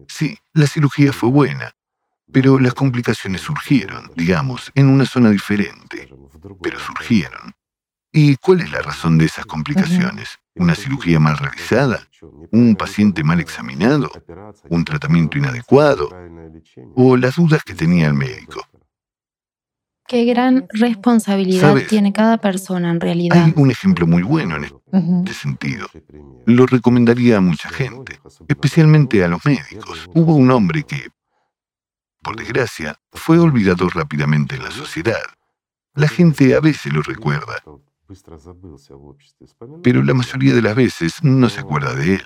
Sí, 0.07 0.37
la 0.53 0.67
cirugía 0.67 1.11
fue 1.11 1.29
buena, 1.29 1.75
pero 2.31 2.59
las 2.59 2.73
complicaciones 2.73 3.41
surgieron, 3.41 4.09
digamos, 4.15 4.71
en 4.73 4.87
una 4.87 5.05
zona 5.05 5.31
diferente, 5.31 6.09
pero 6.61 6.79
surgieron. 6.79 7.53
¿Y 8.15 8.37
cuál 8.37 8.61
es 8.61 8.71
la 8.71 8.81
razón 8.81 9.17
de 9.17 9.25
esas 9.25 9.45
complicaciones? 9.45 10.37
¿Una 10.55 10.75
cirugía 10.75 11.19
mal 11.19 11.35
realizada? 11.35 12.07
¿Un 12.51 12.75
paciente 12.75 13.23
mal 13.23 13.39
examinado? 13.39 14.11
¿Un 14.69 14.85
tratamiento 14.85 15.39
inadecuado? 15.39 16.09
¿O 16.95 17.17
las 17.17 17.35
dudas 17.35 17.63
que 17.63 17.73
tenía 17.73 18.07
el 18.07 18.13
médico? 18.13 18.61
Qué 20.07 20.25
gran 20.25 20.67
responsabilidad 20.69 21.75
tiene 21.87 22.11
cada 22.11 22.37
persona 22.37 22.91
en 22.91 22.99
realidad. 22.99 23.45
Hay 23.45 23.53
un 23.55 23.71
ejemplo 23.71 24.05
muy 24.05 24.21
bueno 24.21 24.57
en 24.57 24.65
este 24.65 25.33
sentido. 25.33 25.87
Lo 26.45 26.65
recomendaría 26.65 27.37
a 27.37 27.41
mucha 27.41 27.69
gente, 27.69 28.19
especialmente 28.47 29.23
a 29.23 29.27
los 29.29 29.45
médicos. 29.45 30.09
Hubo 30.13 30.35
un 30.35 30.51
hombre 30.51 30.83
que, 30.83 31.07
por 32.21 32.35
desgracia, 32.35 32.99
fue 33.11 33.39
olvidado 33.39 33.89
rápidamente 33.89 34.55
en 34.55 34.63
la 34.63 34.71
sociedad. 34.71 35.23
La 35.95 36.07
gente 36.07 36.53
a 36.55 36.59
veces 36.59 36.91
lo 36.91 37.01
recuerda, 37.01 37.63
pero 39.83 40.03
la 40.03 40.13
mayoría 40.13 40.53
de 40.53 40.61
las 40.61 40.75
veces 40.75 41.23
no 41.23 41.49
se 41.49 41.61
acuerda 41.61 41.93
de 41.95 42.15
él. 42.15 42.23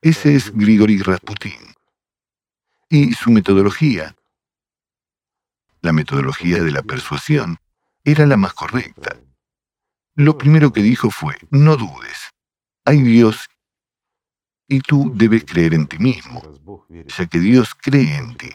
Ese 0.00 0.36
es 0.36 0.54
Grigori 0.54 0.98
Rasputin. 0.98 1.74
Y 2.88 3.14
su 3.14 3.30
metodología, 3.30 4.14
la 5.82 5.92
metodología 5.92 6.62
de 6.62 6.70
la 6.70 6.82
persuasión, 6.82 7.58
era 8.04 8.26
la 8.26 8.36
más 8.36 8.54
correcta. 8.54 9.16
Lo 10.14 10.38
primero 10.38 10.72
que 10.72 10.82
dijo 10.82 11.10
fue, 11.10 11.36
no 11.50 11.76
dudes, 11.76 12.30
hay 12.84 13.02
Dios 13.02 13.48
y 14.68 14.80
tú 14.80 15.12
debes 15.14 15.44
creer 15.44 15.74
en 15.74 15.86
ti 15.86 15.98
mismo, 15.98 16.40
ya 16.88 17.26
que 17.26 17.38
Dios 17.40 17.74
cree 17.74 18.16
en 18.16 18.36
ti. 18.36 18.48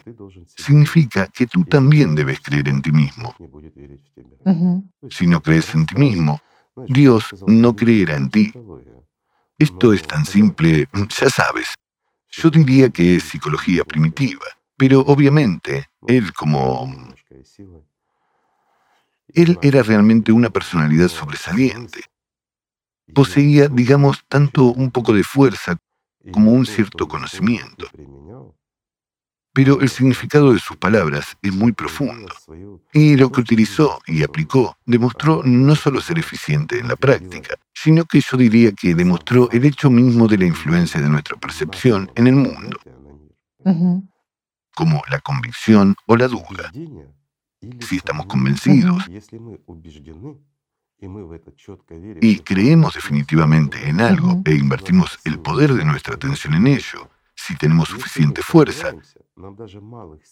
Significa 0.56 1.28
que 1.28 1.46
tú 1.46 1.64
también 1.64 2.14
debes 2.14 2.40
creer 2.40 2.68
en 2.68 2.82
ti 2.82 2.90
mismo. 2.90 3.34
Si 5.10 5.26
no 5.26 5.40
crees 5.40 5.74
en 5.74 5.86
ti 5.86 5.94
mismo, 5.94 6.40
Dios 6.88 7.34
no 7.46 7.76
creerá 7.76 8.16
en 8.16 8.30
ti. 8.30 8.52
Esto 9.58 9.92
es 9.92 10.02
tan 10.02 10.24
simple, 10.24 10.88
ya 10.92 11.28
sabes. 11.30 11.74
Yo 12.30 12.50
diría 12.50 12.90
que 12.90 13.16
es 13.16 13.24
psicología 13.24 13.84
primitiva, 13.84 14.46
pero 14.76 15.00
obviamente 15.00 15.87
él 16.06 16.32
como... 16.32 16.92
Él 19.34 19.58
era 19.60 19.82
realmente 19.82 20.32
una 20.32 20.50
personalidad 20.50 21.08
sobresaliente. 21.08 22.00
Poseía, 23.14 23.68
digamos, 23.68 24.24
tanto 24.28 24.64
un 24.66 24.90
poco 24.90 25.12
de 25.12 25.22
fuerza 25.22 25.76
como 26.32 26.52
un 26.52 26.66
cierto 26.66 27.06
conocimiento. 27.08 27.86
Pero 29.52 29.80
el 29.80 29.88
significado 29.88 30.52
de 30.52 30.60
sus 30.60 30.76
palabras 30.76 31.36
es 31.42 31.52
muy 31.52 31.72
profundo. 31.72 32.32
Y 32.92 33.16
lo 33.16 33.30
que 33.32 33.40
utilizó 33.40 33.98
y 34.06 34.22
aplicó 34.22 34.76
demostró 34.86 35.42
no 35.44 35.74
solo 35.74 36.00
ser 36.00 36.18
eficiente 36.18 36.78
en 36.78 36.88
la 36.88 36.96
práctica, 36.96 37.56
sino 37.74 38.04
que 38.04 38.20
yo 38.20 38.36
diría 38.36 38.72
que 38.72 38.94
demostró 38.94 39.50
el 39.50 39.64
hecho 39.64 39.90
mismo 39.90 40.28
de 40.28 40.38
la 40.38 40.46
influencia 40.46 41.00
de 41.00 41.08
nuestra 41.08 41.36
percepción 41.36 42.10
en 42.14 42.26
el 42.28 42.34
mundo, 42.34 42.78
como 44.78 45.02
la 45.10 45.18
convicción 45.18 45.96
o 46.06 46.16
la 46.16 46.28
duda. 46.28 46.70
Si 47.80 47.96
estamos 47.96 48.26
convencidos 48.26 49.02
y 52.20 52.38
creemos 52.38 52.94
definitivamente 52.94 53.88
en 53.88 54.00
algo 54.00 54.40
e 54.44 54.54
invertimos 54.54 55.18
el 55.24 55.40
poder 55.40 55.74
de 55.74 55.84
nuestra 55.84 56.14
atención 56.14 56.54
en 56.54 56.68
ello, 56.68 57.10
si 57.48 57.56
tenemos 57.56 57.88
suficiente 57.88 58.42
fuerza, 58.42 58.92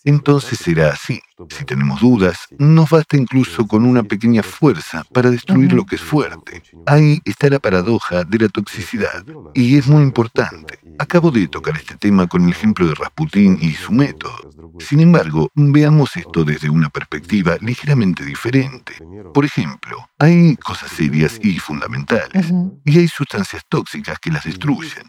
entonces 0.04 0.58
será 0.58 0.90
así. 0.90 1.18
Si 1.48 1.64
tenemos 1.64 2.00
dudas, 2.00 2.46
nos 2.58 2.90
basta 2.90 3.16
incluso 3.16 3.66
con 3.66 3.86
una 3.86 4.02
pequeña 4.02 4.42
fuerza 4.42 5.02
para 5.14 5.30
destruir 5.30 5.72
lo 5.72 5.86
que 5.86 5.94
es 5.94 6.02
fuerte. 6.02 6.62
Ahí 6.84 7.20
está 7.24 7.48
la 7.48 7.58
paradoja 7.58 8.24
de 8.24 8.38
la 8.38 8.48
toxicidad. 8.48 9.24
Y 9.54 9.78
es 9.78 9.86
muy 9.86 10.02
importante. 10.02 10.78
Acabo 10.98 11.30
de 11.30 11.48
tocar 11.48 11.74
este 11.76 11.96
tema 11.96 12.26
con 12.26 12.44
el 12.44 12.50
ejemplo 12.50 12.86
de 12.86 12.94
Rasputín 12.94 13.56
y 13.62 13.72
su 13.72 13.92
método. 13.92 14.50
Sin 14.78 15.00
embargo, 15.00 15.50
veamos 15.54 16.16
esto 16.18 16.44
desde 16.44 16.68
una 16.68 16.90
perspectiva 16.90 17.56
ligeramente 17.62 18.26
diferente. 18.26 18.94
Por 19.32 19.46
ejemplo, 19.46 20.10
hay 20.18 20.56
cosas 20.56 20.90
serias 20.90 21.38
y 21.42 21.58
fundamentales, 21.58 22.52
y 22.84 22.98
hay 22.98 23.08
sustancias 23.08 23.62
tóxicas 23.70 24.18
que 24.18 24.30
las 24.30 24.44
destruyen. 24.44 25.06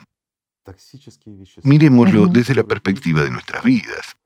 Miremoslo 1.64 2.28
desde 2.28 2.56
la 2.56 2.64
perspectiva 2.64 3.24
de 3.24 3.32
nuestras 3.32 3.64
vidas. 3.64 4.18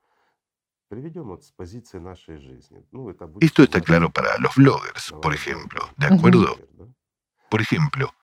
Esto 3.40 3.64
está 3.64 3.80
claro 3.80 4.10
para 4.12 4.38
los 4.40 4.56
bloggers, 4.56 5.14
por 5.22 5.34
ejemplo, 5.34 5.90
¿de 5.98 6.08
acuerdo? 6.08 6.60
Por 7.50 7.62
ejemplo, 7.62 8.14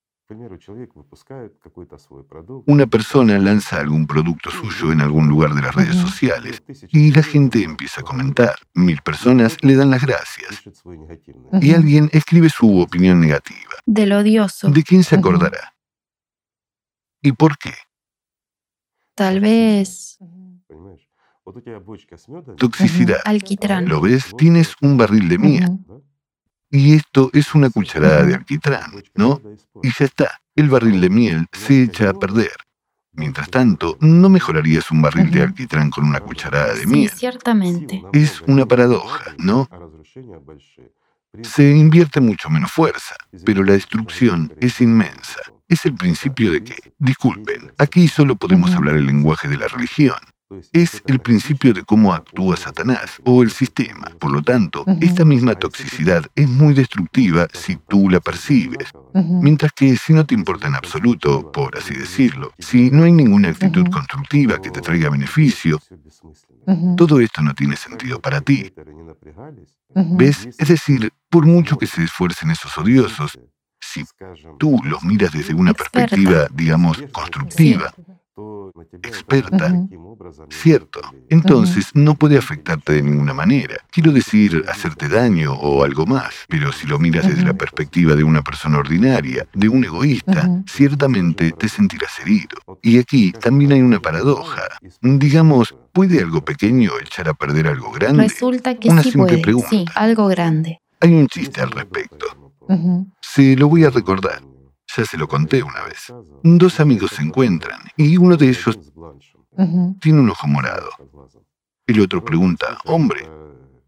una 2.66 2.86
persona 2.86 3.38
lanza 3.38 3.80
algún 3.80 4.06
producto 4.06 4.50
suyo 4.50 4.92
en 4.92 5.00
algún 5.00 5.28
lugar 5.28 5.54
de 5.54 5.62
las 5.62 5.74
redes 5.74 5.96
sociales 5.96 6.62
y 6.88 7.12
la 7.12 7.22
gente 7.22 7.62
empieza 7.62 8.02
a 8.02 8.04
comentar. 8.04 8.56
Mil 8.74 9.00
personas 9.00 9.56
le 9.62 9.74
dan 9.74 9.90
las 9.90 10.02
gracias. 10.02 10.62
Y 11.62 11.72
alguien 11.72 12.10
escribe 12.12 12.50
su 12.50 12.78
opinión 12.78 13.20
negativa. 13.20 13.72
Del 13.86 14.12
odioso. 14.12 14.68
¿De 14.68 14.82
quién 14.82 15.02
se 15.02 15.16
acordará? 15.16 15.74
¿Y 17.22 17.32
por 17.32 17.56
qué? 17.56 17.72
Tal 19.18 19.40
vez... 19.40 20.16
Toxicidad. 22.56 23.18
Alquitrán. 23.24 23.88
¿Lo 23.88 24.00
ves? 24.00 24.32
Tienes 24.38 24.76
un 24.80 24.96
barril 24.96 25.28
de 25.28 25.38
miel. 25.38 25.78
Y 26.70 26.94
esto 26.94 27.28
es 27.32 27.52
una 27.52 27.68
cucharada 27.68 28.22
de 28.22 28.34
alquitrán, 28.36 28.92
¿no? 29.16 29.40
Y 29.82 29.88
ya 29.88 30.04
está, 30.04 30.40
el 30.54 30.68
barril 30.68 31.00
de 31.00 31.10
miel 31.10 31.46
se 31.50 31.82
echa 31.82 32.10
a 32.10 32.14
perder. 32.14 32.52
Mientras 33.10 33.50
tanto, 33.50 33.96
no 34.00 34.28
mejorarías 34.28 34.88
un 34.92 35.02
barril 35.02 35.32
de 35.32 35.42
alquitrán 35.42 35.90
con 35.90 36.04
una 36.04 36.20
cucharada 36.20 36.74
de 36.74 36.86
miel. 36.86 37.10
Sí, 37.10 37.16
ciertamente. 37.16 38.04
Es 38.12 38.40
una 38.42 38.66
paradoja, 38.66 39.34
¿no? 39.38 39.68
Se 41.42 41.68
invierte 41.68 42.20
mucho 42.20 42.50
menos 42.50 42.70
fuerza, 42.70 43.16
pero 43.44 43.64
la 43.64 43.72
destrucción 43.72 44.54
es 44.60 44.80
inmensa. 44.80 45.40
Es 45.68 45.84
el 45.84 45.94
principio 45.94 46.52
de 46.52 46.64
que, 46.64 46.76
disculpen, 46.98 47.72
aquí 47.76 48.08
solo 48.08 48.36
podemos 48.36 48.74
hablar 48.74 48.96
el 48.96 49.06
lenguaje 49.06 49.48
de 49.48 49.58
la 49.58 49.68
religión. 49.68 50.16
Es 50.72 51.02
el 51.06 51.20
principio 51.20 51.74
de 51.74 51.82
cómo 51.82 52.14
actúa 52.14 52.56
Satanás 52.56 53.20
o 53.26 53.42
el 53.42 53.50
sistema. 53.50 54.10
Por 54.18 54.32
lo 54.32 54.40
tanto, 54.40 54.86
esta 55.02 55.26
misma 55.26 55.54
toxicidad 55.56 56.24
es 56.34 56.48
muy 56.48 56.72
destructiva 56.72 57.48
si 57.52 57.76
tú 57.86 58.08
la 58.08 58.20
percibes. 58.20 58.88
Mientras 59.12 59.72
que 59.72 59.94
si 59.98 60.14
no 60.14 60.24
te 60.24 60.34
importa 60.34 60.68
en 60.68 60.74
absoluto, 60.74 61.52
por 61.52 61.76
así 61.76 61.92
decirlo, 61.94 62.52
si 62.58 62.90
no 62.90 63.04
hay 63.04 63.12
ninguna 63.12 63.50
actitud 63.50 63.86
constructiva 63.90 64.62
que 64.62 64.70
te 64.70 64.80
traiga 64.80 65.10
beneficio, 65.10 65.82
todo 66.96 67.20
esto 67.20 67.42
no 67.42 67.54
tiene 67.54 67.76
sentido 67.76 68.18
para 68.20 68.40
ti. 68.40 68.72
¿Ves? 69.94 70.48
Es 70.58 70.68
decir, 70.68 71.12
por 71.28 71.44
mucho 71.44 71.76
que 71.76 71.86
se 71.86 72.04
esfuercen 72.04 72.50
esos 72.50 72.76
odiosos, 72.78 73.38
si 74.04 74.46
tú 74.58 74.80
los 74.84 75.02
miras 75.04 75.32
desde 75.32 75.54
una 75.54 75.70
Experta. 75.72 75.92
perspectiva, 76.08 76.46
digamos, 76.54 77.02
constructiva, 77.12 77.92
experta, 79.02 79.74
cierto, 80.50 81.00
entonces 81.28 81.86
no 81.94 82.14
puede 82.14 82.38
afectarte 82.38 82.92
de 82.94 83.02
ninguna 83.02 83.34
manera. 83.34 83.76
Quiero 83.90 84.12
decir, 84.12 84.64
hacerte 84.68 85.08
daño 85.08 85.54
o 85.54 85.82
algo 85.84 86.06
más. 86.06 86.34
Pero 86.48 86.72
si 86.72 86.86
lo 86.86 86.98
miras 86.98 87.26
desde 87.26 87.42
la 87.44 87.54
perspectiva 87.54 88.14
de 88.14 88.24
una 88.24 88.42
persona 88.42 88.78
ordinaria, 88.78 89.46
de 89.54 89.68
un 89.68 89.84
egoísta, 89.84 90.48
ciertamente 90.66 91.52
te 91.52 91.68
sentirás 91.68 92.18
herido. 92.20 92.58
Y 92.82 92.98
aquí 92.98 93.32
también 93.32 93.72
hay 93.72 93.80
una 93.82 94.00
paradoja. 94.00 94.62
Digamos, 95.00 95.74
¿puede 95.92 96.20
algo 96.20 96.44
pequeño 96.44 96.92
echar 97.02 97.28
a 97.28 97.34
perder 97.34 97.66
algo 97.68 97.90
grande? 97.92 98.22
Resulta 98.24 98.74
que 98.76 98.88
Una 98.90 99.02
sí 99.02 99.10
simple 99.12 99.32
puede. 99.32 99.42
pregunta. 99.42 99.68
Sí, 99.70 99.84
algo 99.94 100.28
grande. 100.28 100.80
Hay 101.00 101.12
un 101.14 101.26
chiste 101.28 101.60
al 101.60 101.70
respecto. 101.70 102.47
Ujú. 102.68 103.12
Se 103.20 103.56
lo 103.56 103.68
voy 103.68 103.84
a 103.84 103.90
recordar. 103.90 104.42
Ya 104.96 105.04
se 105.04 105.18
lo 105.18 105.28
conté 105.28 105.62
una 105.62 105.82
vez. 105.82 106.12
Dos 106.42 106.80
amigos 106.80 107.10
se 107.12 107.22
encuentran 107.22 107.80
y 107.96 108.16
uno 108.16 108.36
de 108.36 108.48
ellos 108.48 108.78
tiene 110.00 110.20
un 110.20 110.30
ojo 110.30 110.46
morado. 110.46 110.88
El 111.86 112.00
otro 112.00 112.24
pregunta, 112.24 112.78
hombre, 112.84 113.28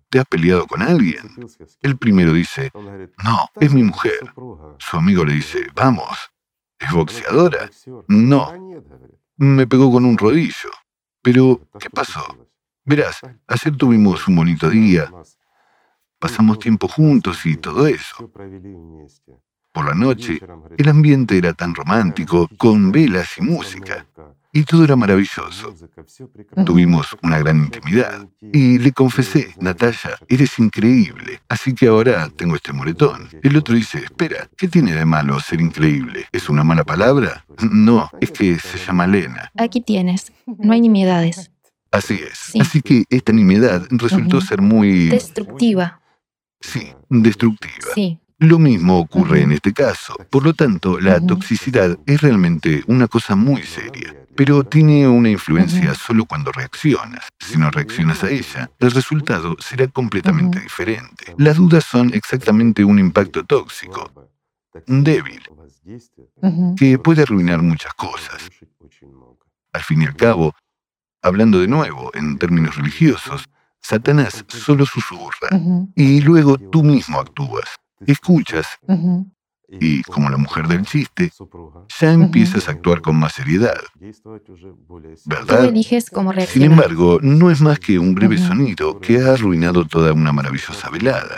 ¿te 0.08 0.18
has 0.18 0.26
peleado 0.26 0.66
con 0.66 0.82
alguien? 0.82 1.36
El 1.80 1.96
primero 1.96 2.32
dice, 2.32 2.70
no, 3.24 3.48
es 3.56 3.72
mi 3.72 3.82
mujer. 3.82 4.32
Su 4.78 4.96
amigo 4.96 5.24
le 5.24 5.34
dice, 5.34 5.66
vamos, 5.74 6.30
¿es 6.78 6.92
boxeadora? 6.92 7.70
No, 8.08 8.52
me 9.36 9.66
pegó 9.66 9.90
con 9.90 10.04
un 10.04 10.18
rodillo. 10.18 10.70
Pero, 11.22 11.60
¿qué 11.78 11.90
pasó? 11.90 12.24
Verás, 12.84 13.20
ayer 13.46 13.76
tuvimos 13.76 14.26
un 14.26 14.36
bonito 14.36 14.70
día, 14.70 15.10
pasamos 16.20 16.60
tiempo 16.60 16.86
juntos 16.86 17.44
y 17.46 17.56
todo 17.56 17.88
eso. 17.88 18.30
Por 19.72 19.86
la 19.86 19.94
noche, 19.94 20.40
el 20.78 20.88
ambiente 20.88 21.38
era 21.38 21.52
tan 21.52 21.74
romántico, 21.74 22.48
con 22.56 22.92
velas 22.92 23.38
y 23.38 23.42
música, 23.42 24.06
y 24.52 24.64
todo 24.64 24.82
era 24.82 24.96
maravilloso. 24.96 25.74
Tuvimos 26.66 27.16
una 27.22 27.38
gran 27.38 27.58
intimidad. 27.58 28.28
Y 28.40 28.78
le 28.78 28.90
confesé, 28.92 29.54
Natalia, 29.60 30.18
eres 30.28 30.58
increíble, 30.58 31.40
así 31.48 31.72
que 31.72 31.86
ahora 31.86 32.28
tengo 32.30 32.56
este 32.56 32.72
moretón. 32.72 33.28
El 33.42 33.56
otro 33.56 33.76
dice, 33.76 33.98
espera, 33.98 34.48
¿qué 34.56 34.66
tiene 34.66 34.92
de 34.92 35.04
malo 35.04 35.38
ser 35.38 35.60
increíble? 35.60 36.26
¿Es 36.32 36.48
una 36.48 36.64
mala 36.64 36.82
palabra? 36.82 37.44
No, 37.70 38.10
es 38.20 38.32
que 38.32 38.58
se 38.58 38.78
llama 38.78 39.06
Lena. 39.06 39.52
Aquí 39.56 39.80
tienes. 39.80 40.32
No 40.46 40.72
hay 40.72 40.80
nimiedades. 40.80 41.52
Así 41.92 42.14
es. 42.14 42.38
Sí. 42.38 42.60
Así 42.60 42.82
que 42.82 43.04
esta 43.08 43.32
nimiedad 43.32 43.86
resultó 43.90 44.40
ser 44.40 44.60
muy, 44.60 45.08
Destructiva. 45.08 45.99
Sí, 46.60 46.92
destructiva. 47.08 47.88
Sí. 47.94 48.20
Lo 48.38 48.58
mismo 48.58 48.98
ocurre 48.98 49.42
en 49.42 49.52
este 49.52 49.74
caso. 49.74 50.16
Por 50.30 50.44
lo 50.44 50.54
tanto, 50.54 50.98
la 50.98 51.20
toxicidad 51.20 51.98
es 52.06 52.22
realmente 52.22 52.82
una 52.86 53.06
cosa 53.06 53.36
muy 53.36 53.62
seria, 53.64 54.16
pero 54.34 54.64
tiene 54.64 55.06
una 55.06 55.28
influencia 55.28 55.94
solo 55.94 56.24
cuando 56.24 56.50
reaccionas. 56.50 57.28
Si 57.38 57.58
no 57.58 57.70
reaccionas 57.70 58.24
a 58.24 58.30
ella, 58.30 58.70
el 58.78 58.92
resultado 58.92 59.56
será 59.58 59.88
completamente 59.88 60.58
diferente. 60.58 61.34
Las 61.36 61.58
dudas 61.58 61.84
son 61.84 62.14
exactamente 62.14 62.82
un 62.82 62.98
impacto 62.98 63.44
tóxico, 63.44 64.10
débil, 64.86 65.42
que 66.78 66.98
puede 66.98 67.24
arruinar 67.24 67.60
muchas 67.60 67.92
cosas. 67.92 68.48
Al 69.74 69.82
fin 69.82 70.00
y 70.00 70.06
al 70.06 70.16
cabo, 70.16 70.54
hablando 71.20 71.60
de 71.60 71.68
nuevo 71.68 72.10
en 72.14 72.38
términos 72.38 72.76
religiosos, 72.76 73.50
Satanás 73.80 74.44
solo 74.48 74.86
susurra 74.86 75.48
y 75.94 76.20
luego 76.20 76.58
tú 76.58 76.82
mismo 76.82 77.18
actúas. 77.18 77.64
Escuchas 78.06 78.66
y, 79.68 80.02
como 80.02 80.30
la 80.30 80.36
mujer 80.36 80.66
del 80.66 80.84
chiste, 80.84 81.30
ya 82.00 82.12
empiezas 82.12 82.68
a 82.68 82.72
actuar 82.72 83.00
con 83.00 83.16
más 83.16 83.34
seriedad. 83.34 83.78
Tú 84.22 84.40
¿Verdad? 85.26 85.66
eliges 85.66 86.10
cómo 86.10 86.32
Sin 86.32 86.62
embargo, 86.62 87.18
no 87.22 87.50
es 87.50 87.60
más 87.60 87.78
que 87.78 87.98
un 87.98 88.14
breve 88.14 88.38
sonido 88.38 88.98
que 89.00 89.20
ha 89.20 89.32
arruinado 89.34 89.84
toda 89.84 90.12
una 90.12 90.32
maravillosa 90.32 90.90
velada. 90.90 91.36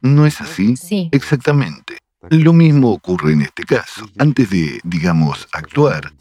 ¿No 0.00 0.26
es 0.26 0.40
así? 0.40 0.76
Sí. 0.76 1.08
Exactamente. 1.12 1.98
Lo 2.30 2.52
mismo 2.52 2.92
ocurre 2.92 3.32
en 3.32 3.42
este 3.42 3.64
caso. 3.64 4.06
Antes 4.18 4.50
de, 4.50 4.80
digamos, 4.84 5.48
actuar, 5.52 6.12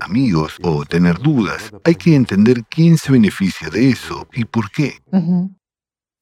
amigos 0.00 0.56
o 0.62 0.84
tener 0.84 1.18
dudas, 1.18 1.72
hay 1.84 1.94
que 1.94 2.14
entender 2.14 2.64
quién 2.68 2.98
se 2.98 3.12
beneficia 3.12 3.70
de 3.70 3.88
eso 3.90 4.28
y 4.32 4.44
por 4.44 4.70
qué. 4.70 5.00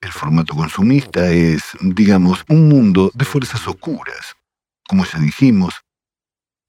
El 0.01 0.13
formato 0.13 0.55
consumista 0.55 1.31
es, 1.31 1.63
digamos, 1.81 2.45
un 2.49 2.69
mundo 2.69 3.11
de 3.15 3.25
fuerzas 3.25 3.67
oscuras. 3.67 4.37
Como 4.89 5.05
ya 5.05 5.19
dijimos, 5.19 5.75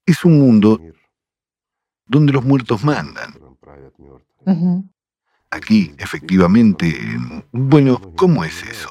es 0.06 0.24
un 0.24 0.38
mundo 0.38 0.80
donde 2.06 2.32
los 2.32 2.44
muertos 2.44 2.82
mandan. 2.82 3.34
Aquí, 5.50 5.94
efectivamente, 5.98 6.98
bueno, 7.52 8.00
¿cómo 8.16 8.44
es 8.44 8.62
eso? 8.64 8.90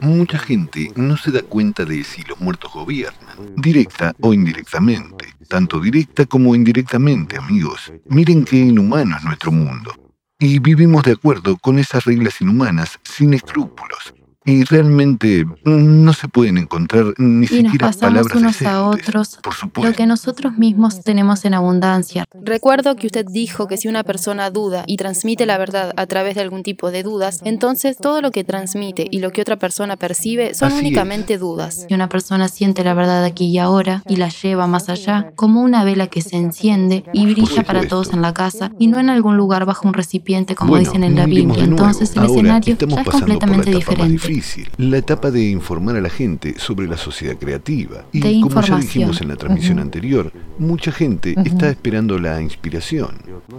Mucha 0.00 0.38
gente 0.38 0.92
no 0.94 1.16
se 1.16 1.32
da 1.32 1.42
cuenta 1.42 1.84
de 1.84 2.04
si 2.04 2.22
los 2.22 2.40
muertos 2.40 2.72
gobiernan, 2.72 3.54
directa 3.56 4.14
o 4.20 4.32
indirectamente, 4.32 5.26
tanto 5.48 5.80
directa 5.80 6.24
como 6.24 6.54
indirectamente, 6.54 7.36
amigos. 7.36 7.92
Miren 8.06 8.44
qué 8.44 8.56
inhumano 8.56 9.16
es 9.16 9.24
nuestro 9.24 9.50
mundo. 9.50 9.92
Y 10.38 10.60
vivimos 10.60 11.02
de 11.02 11.12
acuerdo 11.12 11.56
con 11.56 11.80
esas 11.80 12.04
reglas 12.04 12.40
inhumanas 12.40 13.00
sin 13.02 13.34
escrúpulos. 13.34 14.14
Y 14.48 14.64
realmente 14.64 15.46
no 15.64 16.12
se 16.14 16.26
pueden 16.26 16.56
encontrar 16.56 17.04
ni 17.18 17.36
Y 17.36 17.40
nos 17.40 17.48
siquiera 17.50 17.86
pasamos 17.88 18.00
palabras 18.00 18.34
unos 18.34 18.62
a 18.62 18.88
decentes. 18.88 19.08
otros 19.08 19.38
Por 19.72 19.84
lo 19.84 19.92
que 19.92 20.06
nosotros 20.06 20.56
mismos 20.56 21.02
tenemos 21.04 21.44
en 21.44 21.52
abundancia. 21.52 22.24
Recuerdo 22.42 22.96
que 22.96 23.06
usted 23.08 23.26
dijo 23.26 23.66
que 23.66 23.76
si 23.76 23.88
una 23.88 24.04
persona 24.04 24.50
duda 24.50 24.84
y 24.86 24.96
transmite 24.96 25.44
la 25.44 25.58
verdad 25.58 25.92
a 25.96 26.06
través 26.06 26.36
de 26.36 26.40
algún 26.40 26.62
tipo 26.62 26.90
de 26.90 27.02
dudas, 27.02 27.40
entonces 27.44 27.98
todo 27.98 28.22
lo 28.22 28.30
que 28.30 28.42
transmite 28.42 29.06
y 29.10 29.18
lo 29.18 29.32
que 29.32 29.42
otra 29.42 29.56
persona 29.56 29.96
percibe 29.96 30.54
son 30.54 30.68
Así 30.68 30.76
es. 30.76 30.82
únicamente 30.82 31.36
dudas. 31.36 31.84
Si 31.86 31.94
una 31.94 32.08
persona 32.08 32.48
siente 32.48 32.82
la 32.84 32.94
verdad 32.94 33.24
aquí 33.24 33.48
y 33.48 33.58
ahora 33.58 34.02
y 34.08 34.16
la 34.16 34.30
lleva 34.30 34.66
más 34.66 34.88
allá, 34.88 35.30
como 35.36 35.60
una 35.60 35.84
vela 35.84 36.06
que 36.06 36.22
se 36.22 36.36
enciende 36.36 37.04
y 37.12 37.26
brilla 37.26 37.64
para 37.64 37.86
todos 37.86 38.14
en 38.14 38.22
la 38.22 38.32
casa 38.32 38.72
y 38.78 38.86
no 38.86 38.98
en 38.98 39.10
algún 39.10 39.36
lugar 39.36 39.66
bajo 39.66 39.86
un 39.86 39.92
recipiente 39.92 40.54
como 40.54 40.70
Bueno, 40.70 40.86
dicen 40.86 41.04
en 41.04 41.16
la 41.16 41.26
Biblia, 41.26 41.64
entonces 41.64 42.12
el 42.12 42.20
Ahora 42.20 42.32
escenario 42.32 42.78
ya 42.78 43.00
es 43.02 43.08
completamente 43.08 43.70
diferente. 43.70 44.37
Difícil, 44.38 44.70
la 44.76 44.98
etapa 44.98 45.30
de 45.30 45.42
informar 45.42 45.96
a 45.96 46.00
la 46.00 46.10
gente 46.10 46.54
sobre 46.58 46.86
la 46.86 46.96
sociedad 46.96 47.36
creativa. 47.36 48.04
Y 48.12 48.40
como 48.40 48.60
ya 48.60 48.78
dijimos 48.78 49.20
en 49.20 49.28
la 49.28 49.36
transmisión 49.36 49.78
anterior, 49.78 50.32
mucha 50.58 50.92
gente 50.92 51.34
está 51.44 51.68
esperando 51.70 52.18
la 52.18 52.40
inspiración. 52.40 53.10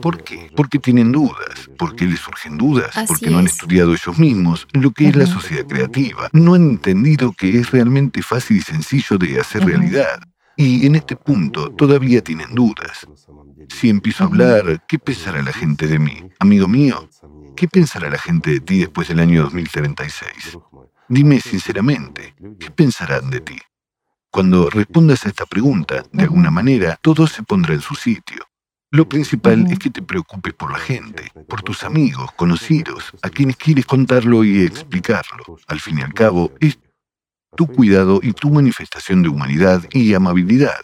¿Por 0.02 0.24
qué? 0.24 0.50
Porque 0.56 0.80
tienen 0.80 1.12
dudas. 1.12 1.70
¿Por 1.78 1.96
qué 1.96 2.06
les 2.06 2.20
surgen 2.20 2.58
dudas? 2.58 2.96
Así 2.96 3.08
Porque 3.08 3.30
no 3.30 3.40
han 3.40 3.46
es. 3.46 3.54
estudiado 3.54 3.92
ellos 3.92 4.18
mismos 4.18 4.68
lo 4.74 4.92
que 4.92 5.10
es 5.10 5.16
la 5.16 5.26
sociedad 5.26 5.66
creativa. 5.66 6.30
No 6.32 6.54
han 6.54 6.70
entendido 6.70 7.34
que 7.38 7.60
es 7.60 7.72
realmente 7.72 8.22
fácil 8.22 8.58
y 8.58 8.62
sencillo 8.62 9.18
de 9.18 9.40
hacer 9.40 9.66
realidad. 9.66 10.20
Y 10.56 10.86
en 10.86 10.96
este 10.96 11.16
punto 11.16 11.72
todavía 11.72 12.22
tienen 12.22 12.54
dudas. 12.54 13.08
Si 13.70 13.90
empiezo 13.90 14.24
a 14.24 14.28
hablar, 14.28 14.84
¿qué 14.88 14.98
pensará 15.00 15.42
la 15.42 15.54
gente 15.54 15.88
de 15.88 16.00
mí? 16.00 16.24
Amigo 16.40 16.68
mío, 16.68 17.08
¿qué 17.56 17.68
pensará 17.68 18.10
la 18.10 18.18
gente 18.18 18.52
de 18.52 18.60
ti 18.60 18.80
después 18.80 19.08
del 19.08 19.20
año 19.20 19.44
2036? 19.44 20.58
Dime 21.08 21.40
sinceramente, 21.40 22.36
¿qué 22.60 22.72
pensarán 22.72 23.30
de 23.30 23.42
ti? 23.42 23.58
Cuando 24.32 24.70
respondas 24.70 25.26
a 25.26 25.30
esta 25.30 25.46
pregunta, 25.46 26.04
de 26.12 26.24
alguna 26.24 26.52
manera, 26.52 26.98
todo 27.02 27.26
se 27.26 27.44
pondrá 27.44 27.74
en 27.74 27.82
su 27.82 27.96
sitio. 27.96 28.46
Lo 28.92 29.08
principal 29.08 29.72
es 29.72 29.80
que 29.80 29.90
te 29.90 30.02
preocupes 30.02 30.54
por 30.54 30.72
la 30.72 30.80
gente, 30.80 31.32
por 31.48 31.62
tus 31.62 31.84
amigos, 31.84 32.32
conocidos, 32.36 33.12
a 33.22 33.30
quienes 33.30 33.56
quieres 33.58 33.86
contarlo 33.86 34.44
y 34.44 34.64
explicarlo. 34.64 35.58
Al 35.68 35.80
fin 35.80 36.00
y 36.00 36.02
al 36.02 36.14
cabo, 36.14 36.52
es 36.60 36.80
tu 37.56 37.68
cuidado 37.68 38.20
y 38.22 38.34
tu 38.34 38.50
manifestación 38.50 39.22
de 39.24 39.30
humanidad 39.30 39.84
y 39.92 40.14
amabilidad. 40.14 40.80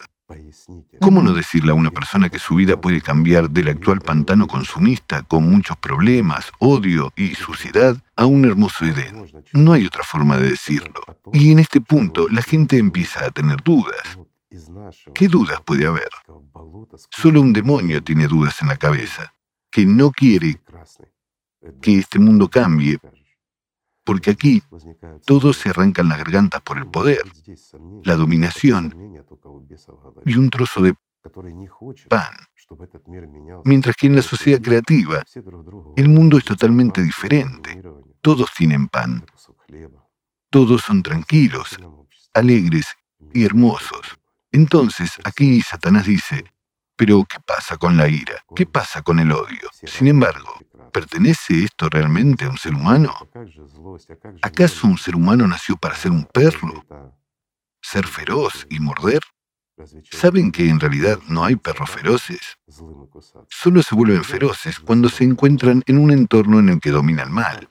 ¿Cómo 1.01 1.21
no 1.21 1.33
decirle 1.33 1.71
a 1.71 1.75
una 1.75 1.91
persona 1.91 2.29
que 2.29 2.39
su 2.39 2.55
vida 2.55 2.79
puede 2.79 3.01
cambiar 3.01 3.49
del 3.49 3.67
actual 3.67 4.01
pantano 4.01 4.47
consumista 4.47 5.21
con 5.23 5.49
muchos 5.49 5.77
problemas, 5.77 6.51
odio 6.59 7.13
y 7.15 7.35
suciedad 7.35 7.97
a 8.15 8.25
un 8.25 8.45
hermoso 8.45 8.85
Edén? 8.85 9.25
No 9.53 9.73
hay 9.73 9.85
otra 9.85 10.03
forma 10.03 10.37
de 10.37 10.49
decirlo. 10.49 11.01
Y 11.31 11.51
en 11.51 11.59
este 11.59 11.79
punto 11.79 12.27
la 12.29 12.41
gente 12.41 12.77
empieza 12.77 13.25
a 13.25 13.31
tener 13.31 13.61
dudas. 13.63 14.17
¿Qué 15.13 15.27
dudas 15.27 15.61
puede 15.61 15.85
haber? 15.85 16.09
Solo 17.11 17.41
un 17.41 17.53
demonio 17.53 18.03
tiene 18.03 18.27
dudas 18.27 18.61
en 18.61 18.69
la 18.69 18.77
cabeza, 18.77 19.33
que 19.69 19.85
no 19.85 20.11
quiere 20.11 20.59
que 21.81 21.99
este 21.99 22.19
mundo 22.19 22.47
cambie, 22.47 22.99
porque 24.05 24.31
aquí 24.31 24.63
todos 25.25 25.57
se 25.57 25.69
arrancan 25.69 26.07
las 26.07 26.19
gargantas 26.19 26.61
por 26.61 26.77
el 26.77 26.87
poder, 26.87 27.23
la 28.03 28.15
dominación 28.15 28.95
y 30.25 30.37
un 30.37 30.49
trozo 30.49 30.81
de 30.81 30.93
pan. 32.07 32.33
Mientras 33.65 33.95
que 33.95 34.07
en 34.07 34.15
la 34.15 34.21
sociedad 34.21 34.61
creativa, 34.61 35.23
el 35.95 36.07
mundo 36.07 36.37
es 36.37 36.45
totalmente 36.45 37.01
diferente. 37.01 37.81
Todos 38.21 38.51
tienen 38.55 38.87
pan, 38.87 39.25
todos 40.49 40.81
son 40.81 41.03
tranquilos, 41.03 41.77
alegres 42.33 42.85
y 43.33 43.43
hermosos. 43.43 44.17
Entonces, 44.51 45.11
aquí 45.23 45.61
Satanás 45.61 46.05
dice, 46.05 46.45
pero 46.95 47.25
¿qué 47.25 47.39
pasa 47.45 47.77
con 47.77 47.97
la 47.97 48.07
ira? 48.07 48.35
¿Qué 48.55 48.65
pasa 48.65 49.01
con 49.01 49.19
el 49.19 49.31
odio? 49.31 49.69
Sin 49.83 50.07
embargo, 50.07 50.59
¿pertenece 50.95 51.65
esto 51.65 51.89
realmente 51.89 52.45
a 52.45 52.49
un 52.49 52.57
ser 52.57 52.73
humano? 52.73 53.13
¿Acaso 54.41 54.87
un 54.87 54.97
ser 54.97 55.13
humano 55.13 55.45
nació 55.45 55.75
para 55.75 55.93
ser 55.93 56.11
un 56.11 56.23
perro? 56.23 56.85
¿Ser 57.81 58.07
feroz 58.07 58.65
y 58.69 58.79
morder? 58.79 59.19
¿Saben 60.09 60.53
que 60.53 60.69
en 60.69 60.79
realidad 60.79 61.19
no 61.27 61.43
hay 61.43 61.57
perros 61.57 61.89
feroces? 61.89 62.39
Solo 63.49 63.83
se 63.83 63.93
vuelven 63.93 64.23
feroces 64.23 64.79
cuando 64.79 65.09
se 65.09 65.25
encuentran 65.25 65.83
en 65.85 65.97
un 65.97 66.11
entorno 66.11 66.59
en 66.59 66.69
el 66.69 66.79
que 66.79 66.91
domina 66.91 67.23
el 67.23 67.29
mal. 67.29 67.67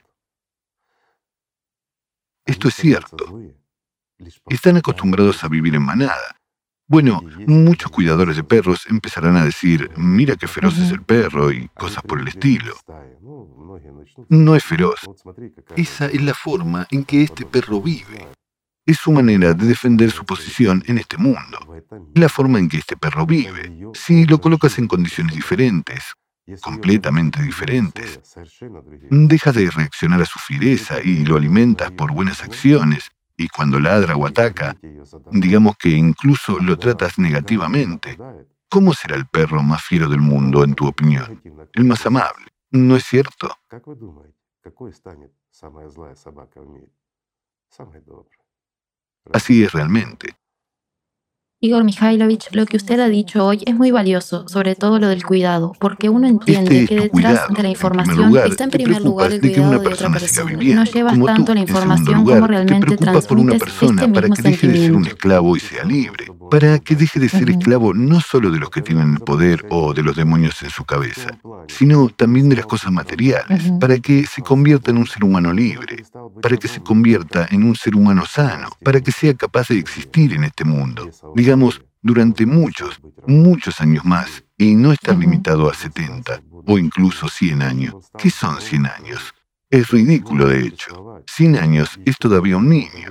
Esto 2.45 2.67
es 2.67 2.75
cierto. 2.75 3.41
Están 4.49 4.77
acostumbrados 4.77 5.43
a 5.43 5.47
vivir 5.47 5.73
en 5.73 5.81
manada. 5.81 6.39
Bueno, 6.87 7.21
muchos 7.47 7.91
cuidadores 7.91 8.35
de 8.35 8.43
perros 8.43 8.85
empezarán 8.87 9.35
a 9.37 9.45
decir, 9.45 9.89
mira 9.97 10.35
qué 10.35 10.47
feroz 10.47 10.77
es 10.77 10.91
el 10.91 11.01
perro 11.01 11.51
y 11.51 11.67
cosas 11.69 12.03
por 12.03 12.19
el 12.19 12.27
estilo. 12.27 12.75
No 14.29 14.55
es 14.55 14.63
feroz. 14.63 14.99
Esa 15.75 16.05
es 16.05 16.21
la 16.21 16.35
forma 16.35 16.87
en 16.91 17.03
que 17.03 17.23
este 17.23 17.45
perro 17.45 17.81
vive. 17.81 18.27
Es 18.85 18.97
su 18.97 19.11
manera 19.11 19.53
de 19.53 19.65
defender 19.65 20.11
su 20.11 20.25
posición 20.25 20.83
en 20.85 20.99
este 20.99 21.17
mundo. 21.17 21.57
La 22.13 22.29
forma 22.29 22.59
en 22.59 22.69
que 22.69 22.77
este 22.77 22.95
perro 22.95 23.25
vive. 23.25 23.89
Si 23.95 24.25
lo 24.25 24.39
colocas 24.39 24.77
en 24.77 24.87
condiciones 24.87 25.33
diferentes, 25.33 26.13
completamente 26.61 27.41
diferentes, 27.41 28.19
dejas 29.09 29.55
de 29.55 29.71
reaccionar 29.71 30.21
a 30.21 30.25
su 30.25 30.37
fiereza 30.37 31.01
y 31.03 31.25
lo 31.25 31.37
alimentas 31.37 31.89
por 31.91 32.13
buenas 32.13 32.43
acciones, 32.43 33.09
y 33.37 33.47
cuando 33.49 33.79
ladra 33.79 34.15
o 34.15 34.25
ataca, 34.25 34.75
digamos 35.31 35.75
que 35.77 35.89
incluso 35.89 36.59
lo 36.59 36.77
tratas 36.77 37.19
negativamente, 37.19 38.17
¿cómo 38.69 38.93
será 38.93 39.15
el 39.15 39.27
perro 39.27 39.61
más 39.61 39.83
fiero 39.83 40.09
del 40.09 40.21
mundo, 40.21 40.63
en 40.63 40.73
tu 40.73 40.87
opinión? 40.87 41.41
El 41.73 41.85
más 41.85 42.05
amable, 42.05 42.47
¿no 42.71 42.95
es 42.95 43.03
cierto? 43.05 43.49
Así 49.33 49.63
es 49.63 49.71
realmente. 49.73 50.35
Igor 51.65 51.83
Mikhailovich, 51.83 52.49
lo 52.51 52.67
que 52.67 52.77
usted 52.77 52.99
ha 52.99 53.09
dicho 53.09 53.43
hoy 53.43 53.63
es 53.65 53.73
muy 53.73 53.89
valioso, 53.89 54.47
sobre 54.47 54.75
todo 54.75 54.99
lo 54.99 55.07
del 55.07 55.23
cuidado, 55.23 55.73
porque 55.79 56.09
uno 56.09 56.27
entiende 56.27 56.81
Este 56.81 56.95
que 56.95 57.01
detrás 57.01 57.47
de 57.49 57.63
la 57.63 57.69
información 57.69 58.37
está 58.37 58.65
en 58.65 58.69
primer 58.69 59.01
lugar 59.01 59.33
el 59.33 59.41
cuidado 59.41 59.79
de 59.79 59.87
otra 59.87 60.11
persona. 60.11 60.51
No 60.51 60.83
llevas 60.83 61.19
tanto 61.25 61.55
la 61.55 61.61
información 61.61 62.23
como 62.23 62.45
realmente 62.45 62.93
este 62.93 63.05
para 63.05 64.27
mismo 64.27 64.35
que 64.35 64.41
deje 64.43 64.67
de 64.67 64.77
ser 64.77 64.95
un 64.95 65.07
esclavo 65.07 65.57
y 65.57 65.59
sea 65.59 65.83
libre, 65.85 66.27
para 66.51 66.77
que 66.77 66.95
deje 66.95 67.19
de 67.19 67.29
ser 67.29 67.49
esclavo 67.49 67.95
no 67.95 68.21
solo 68.21 68.51
de 68.51 68.59
los 68.59 68.69
que 68.69 68.83
tienen 68.83 69.15
el 69.15 69.19
poder 69.21 69.65
o 69.71 69.95
de 69.95 70.03
los 70.03 70.15
demonios 70.15 70.61
en 70.61 70.69
su 70.69 70.85
cabeza, 70.85 71.31
sino 71.67 72.09
también 72.09 72.47
de 72.47 72.57
las 72.57 72.67
cosas 72.67 72.91
materiales, 72.91 73.71
para 73.79 73.97
que 73.97 74.27
se 74.27 74.43
convierta 74.43 74.91
en 74.91 74.97
un 74.97 75.07
ser 75.07 75.23
humano 75.23 75.51
libre, 75.51 76.03
para 76.43 76.57
que 76.57 76.67
se 76.67 76.81
convierta 76.81 77.47
en 77.49 77.63
un 77.63 77.75
ser 77.75 77.95
humano 77.95 78.23
sano, 78.27 78.69
para 78.83 79.01
que 79.01 79.11
sea 79.11 79.33
capaz 79.33 79.69
de 79.69 79.79
existir 79.79 80.31
en 80.33 80.43
este 80.43 80.63
mundo, 80.63 81.09
digamos, 81.33 81.54
durante 82.01 82.45
muchos, 82.45 83.01
muchos 83.25 83.81
años 83.81 84.05
más, 84.05 84.43
y 84.57 84.75
no 84.75 84.91
Ujú. 85.13 85.21
limitado 85.21 85.69
a 85.69 85.73
70 85.73 86.41
o 86.67 86.77
incluso 86.77 87.27
100 87.27 87.61
años. 87.61 87.95
¿Qué 88.17 88.29
son 88.29 88.61
100 88.61 88.85
años? 88.85 89.33
Es 89.69 89.89
ridículo, 89.89 90.47
de 90.47 90.67
hecho. 90.67 91.23
100 91.27 91.57
años 91.57 91.99
es 92.05 92.17
todavía 92.17 92.57
un 92.57 92.69
niño. 92.69 93.09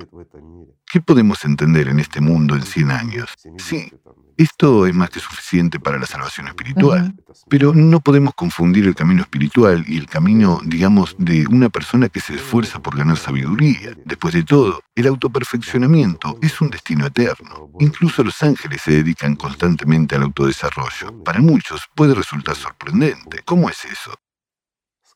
¿Qué 0.90 1.00
podemos 1.00 1.44
entender 1.44 1.88
en 1.88 1.98
este 1.98 2.20
mundo 2.20 2.54
en 2.54 2.62
100 2.62 2.90
años? 2.90 3.28
Sí, 3.58 3.90
esto 4.36 4.86
es 4.86 4.94
más 4.94 5.10
que 5.10 5.20
suficiente 5.20 5.78
para 5.78 5.98
la 5.98 6.06
salvación 6.06 6.48
espiritual. 6.48 7.14
Pero 7.48 7.72
no 7.74 8.00
podemos 8.00 8.34
confundir 8.34 8.86
el 8.86 8.94
camino 8.94 9.22
espiritual 9.22 9.84
y 9.86 9.96
el 9.96 10.06
camino, 10.06 10.60
digamos, 10.64 11.14
de 11.18 11.46
una 11.46 11.68
persona 11.68 12.08
que 12.08 12.20
se 12.20 12.34
esfuerza 12.34 12.80
por 12.80 12.96
ganar 12.96 13.16
sabiduría. 13.16 13.96
Después 14.04 14.34
de 14.34 14.44
todo, 14.44 14.80
el 14.94 15.06
autoperfeccionamiento 15.06 16.38
es 16.42 16.60
un 16.60 16.70
destino 16.70 17.06
eterno. 17.06 17.70
Incluso 17.80 18.22
los 18.24 18.42
ángeles 18.42 18.82
se 18.82 18.92
dedican 18.92 19.36
constantemente 19.36 20.16
al 20.16 20.22
autodesarrollo. 20.22 21.22
Para 21.24 21.40
muchos 21.40 21.82
puede 21.94 22.14
resultar 22.14 22.56
sorprendente. 22.56 23.40
¿Cómo 23.44 23.68
es 23.68 23.84
eso? 23.84 24.14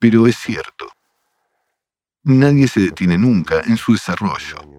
Pero 0.00 0.26
es 0.26 0.36
cierto. 0.36 0.90
Nadie 2.24 2.68
se 2.68 2.80
detiene 2.80 3.16
nunca 3.16 3.62
en 3.64 3.76
su 3.76 3.92
desarrollo. 3.92 4.77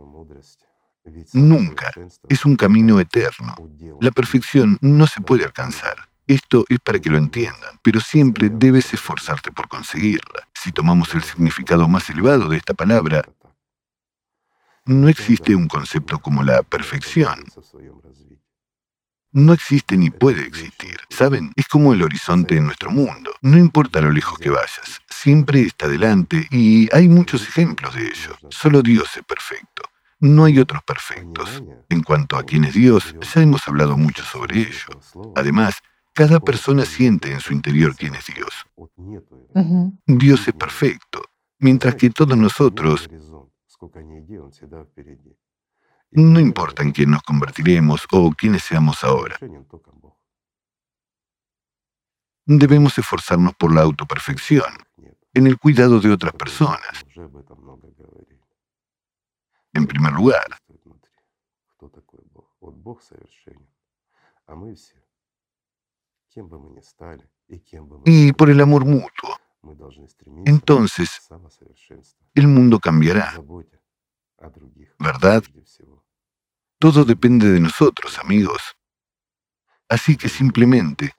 Nunca. 1.34 1.92
Es 2.28 2.46
un 2.46 2.56
camino 2.56 3.00
eterno. 3.00 3.56
La 4.02 4.12
perfección 4.12 4.78
no 4.82 5.08
se 5.08 5.22
puede 5.22 5.46
alcanzar. 5.46 6.10
Esto 6.28 6.64
es 6.70 6.80
para 6.80 7.00
que 7.00 7.10
lo 7.10 7.18
entiendan, 7.18 7.80
pero 7.82 8.00
siempre 8.00 8.50
debes 8.52 8.94
esforzarte 8.94 9.52
por 9.52 9.68
conseguirla. 9.68 10.48
Si 10.54 10.72
tomamos 10.72 11.16
el 11.16 11.24
significado 11.24 11.88
más 11.88 12.08
elevado 12.10 12.50
de 12.50 12.58
esta 12.58 12.76
palabra, 12.76 13.24
no 14.86 15.10
existe 15.10 15.56
un 15.56 15.68
concepto 15.68 16.20
como 16.20 16.44
la 16.44 16.62
perfección. 16.64 17.46
No 19.32 19.54
existe 19.54 19.98
ni 19.98 20.10
puede 20.10 20.44
existir. 20.46 20.98
¿Saben? 21.10 21.52
Es 21.56 21.68
como 21.68 21.94
el 21.94 22.02
horizonte 22.02 22.58
en 22.58 22.66
nuestro 22.66 22.90
mundo. 22.90 23.32
No 23.42 23.58
importa 23.58 24.02
lo 24.02 24.12
lejos 24.12 24.40
que 24.40 24.50
vayas, 24.50 25.02
siempre 25.08 25.62
está 25.62 25.88
delante 25.88 26.48
y 26.50 26.94
hay 26.96 27.08
muchos 27.08 27.48
ejemplos 27.48 27.94
de 27.96 28.08
ello. 28.08 28.38
Solo 28.50 28.82
Dios 28.82 29.18
es 29.18 29.24
perfecto. 29.24 29.84
No 30.20 30.46
hay 30.46 30.60
otros 30.60 30.84
perfectos. 30.84 31.64
En 31.90 32.04
cuanto 32.04 32.38
a 32.38 32.44
quién 32.44 32.66
es 32.66 32.74
Dios, 32.74 33.16
ya 33.22 33.42
hemos 33.42 33.68
hablado 33.68 33.98
mucho 33.98 34.24
sobre 34.24 34.60
ello. 34.60 34.88
Además, 35.36 35.76
cada 36.14 36.40
persona 36.40 36.86
siente 36.86 37.32
en 37.32 37.40
su 37.40 37.54
interior 37.54 37.96
quién 37.96 38.16
es 38.16 38.26
Dios. 38.26 38.66
Dios. 40.06 40.48
Es 40.48 40.54
perfecto, 40.54 41.22
mientras 41.60 41.96
que 41.96 42.10
todos 42.10 42.38
nosotros, 42.38 43.10
no. 46.12 46.40
Importa 46.40 46.84
en 46.84 46.92
quién 46.92 47.12
nos 47.12 47.22
convertiremos 47.22 48.06
o 48.12 48.32
quiénes 48.32 48.64
seamos 48.64 49.04
ahora, 49.04 49.38
debemos 52.46 52.98
esforzarnos 52.98 53.54
por 53.56 53.74
la 53.74 53.82
autoperfección, 53.84 54.74
en 55.34 55.48
el 55.48 55.58
cuidado 55.58 56.00
de 56.00 56.12
otras 56.12 56.34
personas, 56.34 57.06
en 59.74 59.86
primer 59.86 60.14
lugar. 60.14 60.46
Y 68.06 68.34
por 68.34 68.50
el 68.50 68.62
amor 68.62 68.86
mutuo, 68.86 69.38
Entonces, 70.46 71.28
el 72.36 72.48
mundo 72.48 72.80
cambiará, 72.80 73.34
¿verdad? 75.00 75.44
Todo 76.80 77.04
depende 77.04 77.52
de 77.52 77.60
nosotros, 77.60 78.18
amigos. 78.20 78.62
Así 79.90 80.16
que 80.16 80.30
simplemente 80.30 81.14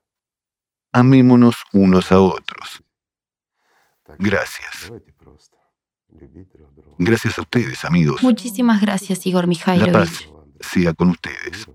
amémonos 0.92 1.56
unos 1.72 2.12
a 2.12 2.20
otros. 2.20 2.82
Gracias. 4.18 4.90
Gracias 6.98 7.38
a 7.38 7.42
ustedes, 7.42 7.84
amigos. 7.84 8.22
Muchísimas 8.22 8.80
gracias, 8.80 9.26
Igor 9.26 9.44
La 9.44 9.48
Mikhailovich. 9.48 9.92
paz 9.92 10.28
sea 10.60 10.92
con 10.92 11.10
ustedes. 11.10 11.68